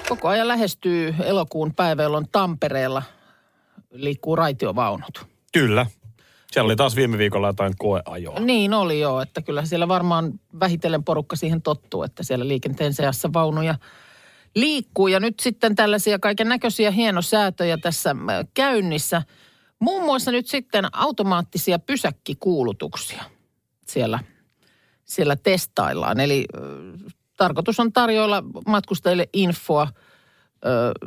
Koko 0.10 0.28
ajan 0.28 0.48
lähestyy 0.48 1.16
elokuun 1.24 1.74
päivä, 1.74 2.04
jolloin 2.04 2.26
Tampereella 2.32 3.04
liikkuu 3.92 4.36
raitiovaunut. 4.36 5.26
Kyllä. 5.54 5.86
Siellä 6.54 6.68
oli 6.68 6.76
taas 6.76 6.96
viime 6.96 7.18
viikolla 7.18 7.48
jotain 7.48 7.74
koeajoa. 7.80 8.40
Niin 8.40 8.74
oli 8.74 9.00
joo, 9.00 9.22
että 9.22 9.42
kyllä 9.42 9.66
siellä 9.66 9.88
varmaan 9.88 10.40
vähitellen 10.60 11.04
porukka 11.04 11.36
siihen 11.36 11.62
tottuu, 11.62 12.04
että 12.04 12.24
siellä 12.24 12.48
liikenteen 12.48 12.94
seassa 12.94 13.34
vaunuja 13.34 13.76
liikkuu. 14.56 15.08
Ja 15.08 15.20
nyt 15.20 15.40
sitten 15.40 15.76
tällaisia 15.76 16.20
kaiken 16.20 16.50
näköisiä 16.50 16.92
hienosäätöjä 16.92 17.78
tässä 17.78 18.10
äh, 18.10 18.46
käynnissä. 18.54 19.22
Muun 19.80 20.04
muassa 20.04 20.32
nyt 20.32 20.48
sitten 20.48 20.86
automaattisia 20.92 21.80
pysäkkikuulutuksia 21.80 23.24
siellä, 23.88 24.20
siellä 25.06 25.36
testaillaan. 25.36 26.20
Eli 26.20 26.46
äh, 26.56 26.62
tarkoitus 27.38 27.80
on 27.80 27.94
tarjoilla 27.94 28.44
matkustajille 28.68 29.30
infoa 29.34 29.88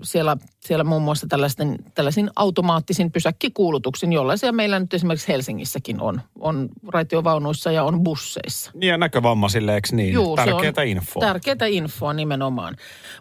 siellä, 0.03 0.37
siellä 0.61 0.85
muun 0.85 1.03
muassa 1.03 1.27
tällaisten, 1.27 1.77
tällaisin 1.95 2.31
automaattisin 2.37 3.13
pysäkkikuulutuksin, 3.13 4.13
jollaisia 4.13 4.53
meillä 4.53 4.81
nyt 4.81 4.95
esimerkiksi 4.95 5.29
Helsingissäkin 5.29 6.01
on. 6.01 6.21
On 6.41 6.69
raitiovaunuissa 6.89 7.73
ja 7.73 7.85
on 7.85 8.03
busseissa. 8.03 8.71
Niin 8.75 8.91
ja 8.91 8.99
näkövammaisille, 8.99 9.75
eikö 9.75 9.89
niin? 9.93 10.13
Juu, 10.13 10.37
Tärkeätä 10.37 10.81
on 10.81 10.87
infoa. 10.87 11.21
Tärkeätä 11.21 11.67
infoa 11.67 12.13
nimenomaan. 12.13 12.77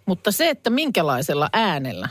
Mutta 0.05 0.31
se, 0.31 0.49
että 0.49 0.69
minkälaisella 0.69 1.49
äänellä 1.53 2.09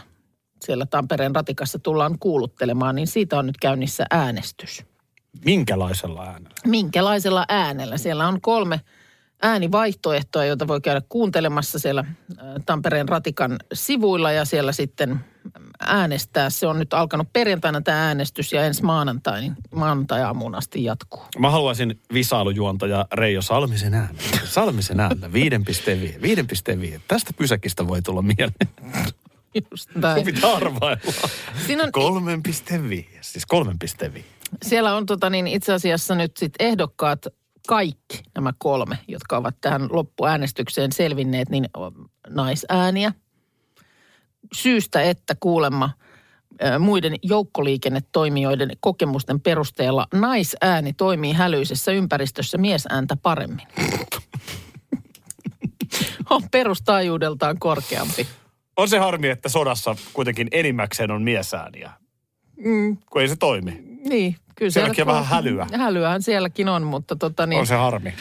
siellä 0.64 0.86
Tampereen 0.86 1.34
ratikassa 1.34 1.78
tullaan 1.78 2.18
kuuluttelemaan, 2.18 2.94
niin 2.94 3.06
siitä 3.06 3.38
on 3.38 3.46
nyt 3.46 3.56
käynnissä 3.60 4.06
äänestys. 4.10 4.84
Minkälaisella 5.44 6.24
äänellä? 6.24 6.54
minkälaisella 6.66 7.44
äänellä. 7.48 7.98
Siellä 7.98 8.28
on 8.28 8.40
kolme 8.40 8.80
äänivaihtoehtoa, 9.44 10.44
joita 10.44 10.68
voi 10.68 10.80
käydä 10.80 11.02
kuuntelemassa 11.08 11.78
siellä 11.78 12.04
ä, 12.38 12.42
Tampereen 12.66 13.08
ratikan 13.08 13.56
sivuilla 13.72 14.32
ja 14.32 14.44
siellä 14.44 14.72
sitten 14.72 15.20
äänestää. 15.80 16.50
Se 16.50 16.66
on 16.66 16.78
nyt 16.78 16.94
alkanut 16.94 17.32
perjantaina 17.32 17.80
tämä 17.80 18.06
äänestys 18.06 18.52
ja 18.52 18.64
ensi 18.64 18.82
maanantai, 18.82 19.40
niin 19.40 19.54
maanantai-aamuun 19.74 20.54
asti 20.54 20.84
jatkuu. 20.84 21.22
Mä 21.38 21.50
haluaisin 21.50 22.00
visailujuontaja 22.12 23.06
Reijo 23.12 23.42
Salmisen 23.42 23.94
ääntä. 23.94 24.22
Salmisen 24.44 25.00
ääntä, 25.00 25.26
5,5. 25.26 25.32
5,5. 26.94 27.00
Tästä 27.08 27.32
pysäkistä 27.38 27.88
voi 27.88 28.02
tulla 28.02 28.22
mieleen. 28.22 28.68
Just 29.70 29.90
näin. 29.94 30.24
Pitää 30.24 30.52
arvailla. 30.52 31.00
Siinä 31.66 31.82
on 31.82 31.90
3,5. 33.02 33.18
Siis 33.20 33.44
3,5. 34.14 34.22
Siellä 34.62 34.94
on 34.94 35.06
tota 35.06 35.30
niin, 35.30 35.46
itse 35.46 35.72
asiassa 35.72 36.14
nyt 36.14 36.36
sit 36.36 36.52
ehdokkaat 36.58 37.26
kaikki 37.68 38.22
nämä 38.34 38.52
kolme, 38.58 38.98
jotka 39.08 39.36
ovat 39.36 39.56
tähän 39.60 39.88
loppuäänestykseen 39.90 40.92
selvinneet, 40.92 41.48
niin 41.48 41.68
naisääniä. 42.28 43.12
Syystä, 44.54 45.02
että 45.02 45.34
kuulemma 45.40 45.90
muiden 46.78 47.14
joukkoliikennetoimijoiden 47.22 48.70
kokemusten 48.80 49.40
perusteella 49.40 50.06
naisääni 50.14 50.92
toimii 50.92 51.32
hälyisessä 51.32 51.92
ympäristössä 51.92 52.58
miesääntä 52.58 53.16
paremmin. 53.16 53.66
on 56.30 56.42
perustaajuudeltaan 56.50 57.58
korkeampi. 57.58 58.26
On 58.76 58.88
se 58.88 58.98
harmi, 58.98 59.28
että 59.28 59.48
sodassa 59.48 59.96
kuitenkin 60.12 60.48
enimmäkseen 60.52 61.10
on 61.10 61.22
miesääniä. 61.22 61.90
Mm. 62.56 62.96
Kun 63.10 63.22
ei 63.22 63.28
se 63.28 63.36
toimi. 63.36 63.93
Niin, 64.08 64.36
kyllä 64.54 64.70
Sielläkin 64.70 64.94
siellä- 64.96 65.12
on 65.12 65.14
vähän 65.22 65.30
hälyä. 65.36 65.66
Hälyähän 65.78 66.22
sielläkin 66.22 66.68
on, 66.68 66.82
mutta 66.82 67.16
tota 67.16 67.46
niin. 67.46 67.60
On 67.60 67.66
se 67.66 67.74
harmi. 67.74 68.14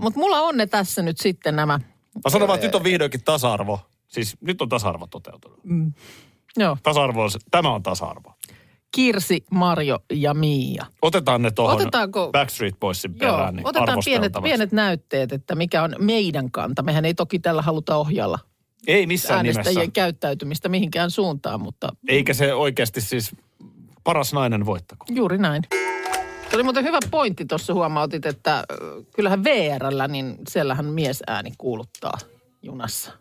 Mutta 0.00 0.18
mulla 0.20 0.40
on 0.40 0.56
ne 0.56 0.66
tässä 0.66 1.02
nyt 1.02 1.18
sitten 1.18 1.56
nämä. 1.56 1.78
Mä 2.24 2.30
sanon 2.30 2.48
vaan, 2.48 2.54
että 2.56 2.66
nyt 2.66 2.74
on 2.74 2.84
vihdoinkin 2.84 3.24
tasa-arvo. 3.24 3.80
Siis 4.08 4.36
nyt 4.40 4.62
on 4.62 4.68
tasa-arvo 4.68 5.06
toteutunut. 5.06 5.60
Joo, 6.56 6.76
Tasa-arvo 6.82 7.22
on, 7.22 7.30
se- 7.30 7.38
tämä 7.50 7.70
on 7.74 7.82
tasa-arvo. 7.82 8.32
Kirsi, 8.94 9.44
Marjo 9.50 9.98
ja 10.12 10.34
Miia. 10.34 10.86
Otetaan 11.02 11.42
ne 11.42 11.50
tuohon 11.50 11.76
Otetaanko- 11.80 12.30
Backstreet 12.32 12.80
Boysin 12.80 13.14
Joo, 13.20 13.32
perään 13.36 13.56
niin 13.56 13.66
otetaan 13.68 13.98
pienet, 14.04 14.32
pienet 14.42 14.72
näytteet, 14.72 15.32
että 15.32 15.54
mikä 15.54 15.82
on 15.82 15.94
meidän 15.98 16.50
kanta. 16.50 16.82
Mehän 16.82 17.04
ei 17.04 17.14
toki 17.14 17.38
tällä 17.38 17.62
haluta 17.62 17.96
ohjalla 17.96 18.38
Ei 18.86 19.06
missään 19.06 19.42
nimessä. 19.42 19.60
äänestäjien 19.60 19.92
käyttäytymistä 19.92 20.68
mihinkään 20.68 21.10
suuntaan, 21.10 21.60
mutta 21.60 21.88
Eikä 22.08 22.34
se 22.34 22.54
oikeasti 22.54 23.00
siis 23.00 23.30
paras 24.04 24.32
nainen 24.32 24.66
voittako. 24.66 25.06
juuri 25.08 25.38
näin. 25.38 25.62
Se 26.50 26.56
oli 26.56 26.62
muuten 26.62 26.84
hyvä 26.84 26.98
pointti 27.10 27.44
tuossa 27.44 27.74
huomautit, 27.74 28.26
että 28.26 28.64
kyllähän 29.14 29.44
VRllä, 29.44 30.08
niin 30.08 30.38
siellähän 30.48 30.84
miesääni 30.86 31.52
kuuluttaa 31.58 32.18
junassa. 32.62 33.12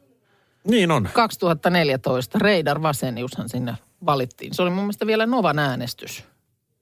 Niin 0.68 0.92
on. 0.92 1.10
2014 1.14 2.40
Reidar 2.40 2.82
Vaseniushan 2.82 3.50
sinne 3.50 3.74
valittiin. 4.06 4.54
Se 4.54 4.62
oli 4.62 4.70
mun 4.70 4.84
mielestä 4.84 5.08
vielä 5.08 5.26
Novan 5.26 5.60
äänestys, 5.60 6.24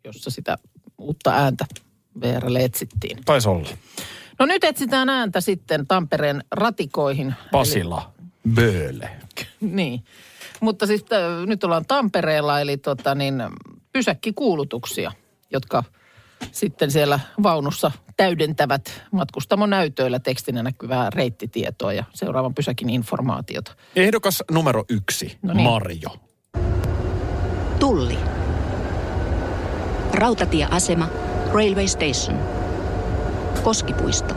jossa 0.04 0.30
sitä 0.30 0.58
uutta 0.98 1.32
ääntä 1.32 1.66
VRlle 2.22 2.64
etsittiin. 2.64 3.18
Taisi 3.26 3.50
olla. 3.50 3.70
No 4.40 4.46
nyt 4.46 4.64
etsitään 4.64 5.10
ääntä 5.10 5.42
sitten 5.42 5.88
Tampereen 5.88 6.44
ratikoihin. 6.52 7.36
Pasila. 7.52 8.12
Böle. 8.54 9.10
Niin. 9.62 10.04
Mutta 10.60 10.88
siis 10.88 11.06
äh, 11.14 11.48
nyt 11.48 11.64
ollaan 11.64 11.86
Tampereella, 11.86 12.60
eli 12.60 12.78
tota 12.78 13.16
niin, 13.16 13.44
pysäkkikuulutuksia, 13.94 15.12
jotka 15.52 15.84
sitten 16.52 16.92
siellä 16.92 17.20
vaunussa 17.44 17.92
täydentävät 18.18 19.02
matkustamonäytöillä 19.12 20.20
tekstinä 20.20 20.64
näkyvää 20.64 21.10
reittitietoa 21.16 21.94
ja 21.94 22.04
seuraavan 22.14 22.54
pysäkin 22.54 22.90
informaatiota. 22.90 23.76
Ehdokas 23.96 24.44
numero 24.52 24.84
yksi, 24.90 25.38
No 25.42 25.54
niin. 25.54 25.64
Marjo. 25.64 26.10
Tulli. 27.80 28.18
Rautatieasema. 30.14 31.10
Railway 31.54 31.88
Station. 31.88 32.40
Koskipuisto. 33.64 34.36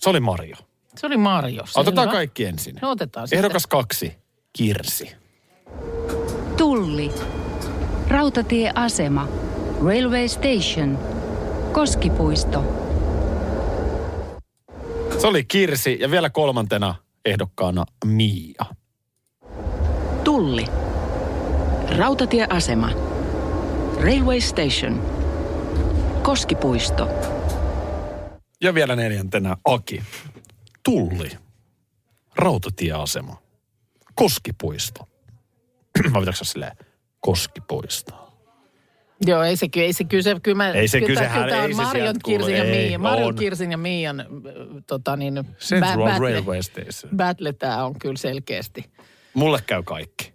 Se 0.00 0.10
oli 0.10 0.20
Marjo. 0.20 0.56
Se 0.96 1.06
oli 1.06 1.16
Marjo. 1.16 1.62
Otetaan 1.76 2.08
kaikki 2.08 2.44
ensin. 2.44 2.78
No 2.82 2.90
otetaan 2.90 3.28
sitten. 3.28 3.38
Ehdokas 3.38 3.66
kaksi, 3.66 4.18
Kirsi. 4.52 5.16
Tulli. 6.58 7.10
Rautatieasema. 8.08 9.28
Railway 9.84 10.28
Station. 10.28 10.98
Koskipuisto. 11.72 12.64
Se 15.18 15.26
oli 15.26 15.44
Kirsi 15.44 15.98
ja 16.00 16.10
vielä 16.10 16.30
kolmantena 16.30 16.94
ehdokkaana 17.24 17.84
Mia. 18.04 18.64
Tulli. 20.24 20.64
Rautatieasema. 21.98 22.90
Railway 24.00 24.40
Station. 24.40 25.02
Koskipuisto. 26.22 27.08
Ja 28.60 28.74
vielä 28.74 28.96
neljäntenä 28.96 29.56
Aki. 29.64 30.02
Tulli. 30.82 31.30
Rautatieasema. 32.36 33.36
Koskipuisto. 34.14 35.08
Vai 36.12 36.22
pitäisikö 36.22 36.44
se 36.44 36.50
silleen? 36.52 36.76
Koskipuisto. 37.20 38.24
Joo, 39.26 39.42
ei 39.42 39.56
se, 39.56 39.66
ei 39.76 39.92
se 39.92 40.04
kyllä, 40.04 40.22
se, 40.22 40.36
kyllä, 40.42 40.56
mä, 40.56 40.70
Ei 40.70 40.88
se 40.88 41.00
kyllä, 41.00 41.06
kyllä, 41.06 41.20
tää- 41.20 41.34
kyllä 41.34 41.48
tää 41.56 41.64
ei 41.64 41.74
se 41.74 41.82
sieltä 41.92 42.20
Kirsin 42.24 42.56
ja 42.56 42.64
Miian, 42.64 43.00
Marjon, 43.00 43.28
on. 43.28 43.34
Kirsin 43.34 43.70
ja 43.70 43.78
Miian 43.78 44.24
tota 44.86 45.16
niin, 45.16 45.40
Central 45.58 45.96
battle- 46.08 46.20
Railway 46.20 46.62
Station. 46.62 47.16
Battle 47.16 47.52
tämä 47.52 47.84
on 47.84 47.98
kyllä 47.98 48.16
selkeästi. 48.16 48.84
Mulle 49.34 49.58
käy 49.66 49.82
kaikki. 49.82 50.32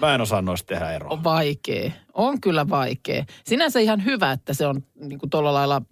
Mä 0.00 0.14
en 0.14 0.20
osaa 0.20 0.42
noista 0.42 0.66
tehdä 0.66 0.92
eroa. 0.92 1.10
On 1.10 1.24
vaikea. 1.24 1.90
On 2.14 2.40
kyllä 2.40 2.68
vaikea. 2.68 3.24
Sinänsä 3.44 3.80
ihan 3.80 4.04
hyvä, 4.04 4.32
että 4.32 4.54
se 4.54 4.66
on 4.66 4.82
niin 5.00 5.18
kuin 5.18 5.30
tuolla 5.30 5.54
lailla, 5.54 5.82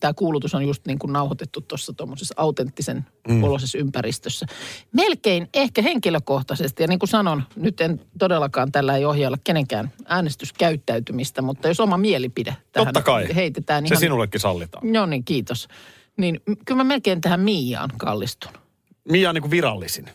tämä 0.00 0.14
kuulutus 0.14 0.54
on 0.54 0.66
just 0.66 0.86
niin 0.86 0.98
kuin 0.98 1.12
nauhoitettu 1.12 1.60
tuossa 1.60 1.92
tuommoisessa 1.92 2.34
autenttisen 2.36 3.06
mm. 3.28 3.44
oloisessa 3.44 3.78
ympäristössä. 3.78 4.46
Melkein 4.92 5.48
ehkä 5.54 5.82
henkilökohtaisesti, 5.82 6.82
ja 6.82 6.86
niin 6.86 6.98
kuin 6.98 7.08
sanon, 7.08 7.42
nyt 7.56 7.80
en 7.80 8.00
todellakaan 8.18 8.72
tällä 8.72 8.96
ei 8.96 9.04
ohjailla 9.04 9.38
kenenkään 9.44 9.92
äänestyskäyttäytymistä, 10.06 11.42
mutta 11.42 11.68
jos 11.68 11.80
oma 11.80 11.96
mielipide 11.96 12.56
tähän 12.72 12.86
Totta 12.86 13.02
kai. 13.02 13.34
heitetään 13.34 13.86
Se 13.86 13.94
ihan... 13.94 14.00
sinullekin 14.00 14.40
sallitaan. 14.40 14.94
Joo 14.94 15.06
niin, 15.06 15.24
kiitos. 15.24 15.68
Niin 16.16 16.40
kyllä 16.66 16.76
mä 16.76 16.84
melkein 16.84 17.20
tähän 17.20 17.40
Miaan 17.40 17.90
kallistun. 17.96 18.52
Mia 19.10 19.28
on 19.28 19.34
niin 19.34 19.42
kuin 19.42 19.50
virallisin. 19.50 20.06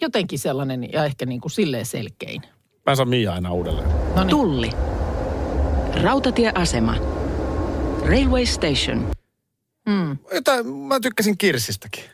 Jotenkin 0.00 0.38
sellainen 0.38 0.92
ja 0.92 1.04
ehkä 1.04 1.26
niin 1.26 1.40
kuin 1.40 1.52
silleen 1.52 1.86
selkein. 1.86 2.42
Mä 2.86 2.90
en 2.90 2.96
saa 2.96 3.06
Mia 3.06 3.32
aina 3.32 3.52
uudelleen. 3.52 3.88
No 3.88 4.24
niin. 4.24 4.28
Tulli. 4.28 4.70
Rautatieasema. 6.02 7.21
Railway 8.08 8.46
Station. 8.46 9.10
Jotain, 10.34 10.66
mä 10.66 11.00
tykkäsin 11.00 11.38
Kirsistäkin. 11.38 12.04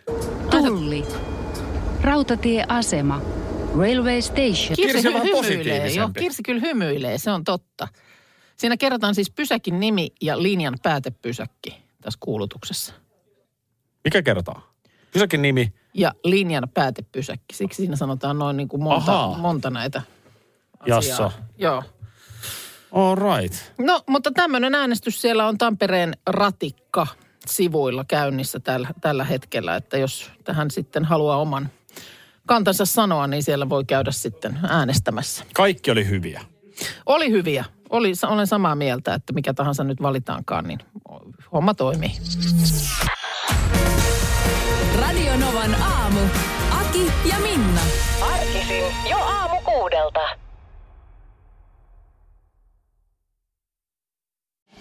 Tulli. 0.51 1.05
Rautatieasema. 2.01 3.23
Railway 3.79 4.23
Station. 4.23 4.77
Kirsi, 4.77 4.83
Kirsi 4.83 5.09
on 5.09 5.15
vähän 5.15 5.27
hymyilee. 5.27 5.43
positiivisempi. 5.43 5.97
Joo, 5.97 6.09
Kirsi 6.25 6.43
kyllä 6.43 6.61
hymyilee, 6.61 7.19
se 7.19 7.31
on 7.31 7.45
totta. 7.45 7.89
Siinä 8.57 8.77
kerrotaan 8.77 9.15
siis 9.15 9.31
pysäkin 9.31 9.81
nimi 9.81 10.09
ja 10.23 10.43
linjan 10.43 10.75
päätepysäkki 10.83 11.77
tässä 12.01 12.19
kuulutuksessa. 12.21 12.93
Mikä 14.05 14.23
kerrotaan? 14.23 14.63
Pysäkin 15.13 15.43
nimi. 15.43 15.73
Ja 15.95 16.13
linjan 16.25 16.69
päätepysäkki. 16.75 17.55
Siksi 17.57 17.77
siinä 17.77 17.97
sanotaan 17.97 18.39
noin 18.39 18.57
niin 18.57 18.69
kuin 18.69 18.83
monta, 18.83 19.13
Ahaa. 19.25 19.39
monta 19.39 19.71
näitä 19.71 20.03
asiaa. 20.81 20.97
Jassa. 20.99 21.33
Joo. 21.59 21.83
All 22.93 23.17
right. 23.17 23.55
No, 23.79 24.03
mutta 24.07 24.31
tämmöinen 24.31 24.75
äänestys 24.75 25.21
siellä 25.21 25.47
on 25.47 25.59
Tampereen 25.59 26.17
ratikka 26.27 27.07
sivuilla 27.47 28.05
käynnissä 28.09 28.61
tällä, 28.61 28.89
tällä 29.01 29.25
hetkellä, 29.25 29.77
että 29.77 29.99
jos 29.99 30.31
tähän 30.45 30.71
sitten 30.71 31.05
haluaa 31.05 31.37
oman 31.37 31.69
kantansa 32.47 32.87
sanoa, 32.87 33.27
niin 33.27 33.43
siellä 33.43 33.69
voi 33.69 33.85
käydä 33.85 34.11
sitten 34.11 34.59
äänestämässä. 34.69 35.45
Kaikki 35.55 35.91
oli 35.91 36.09
hyviä. 36.09 36.41
Oli 37.07 37.31
hyviä. 37.31 37.65
Oli, 37.91 38.13
olen 38.27 38.47
samaa 38.47 38.75
mieltä, 38.75 39.15
että 39.15 39.33
mikä 39.33 39.55
tahansa 39.55 39.85
nyt 39.85 40.03
valitaankaan, 40.03 40.65
niin 40.65 40.79
homma 41.53 41.75
toimii. 41.75 42.13
Radio 45.01 45.37
Novan 45.37 45.83
aamu. 45.83 46.21
Aki 46.71 47.13
ja 47.31 47.39
Minna. 47.39 47.81
Arkisin 48.21 48.85
jo 49.11 49.17
aamu 49.17 49.57
kuudelta. 49.65 50.48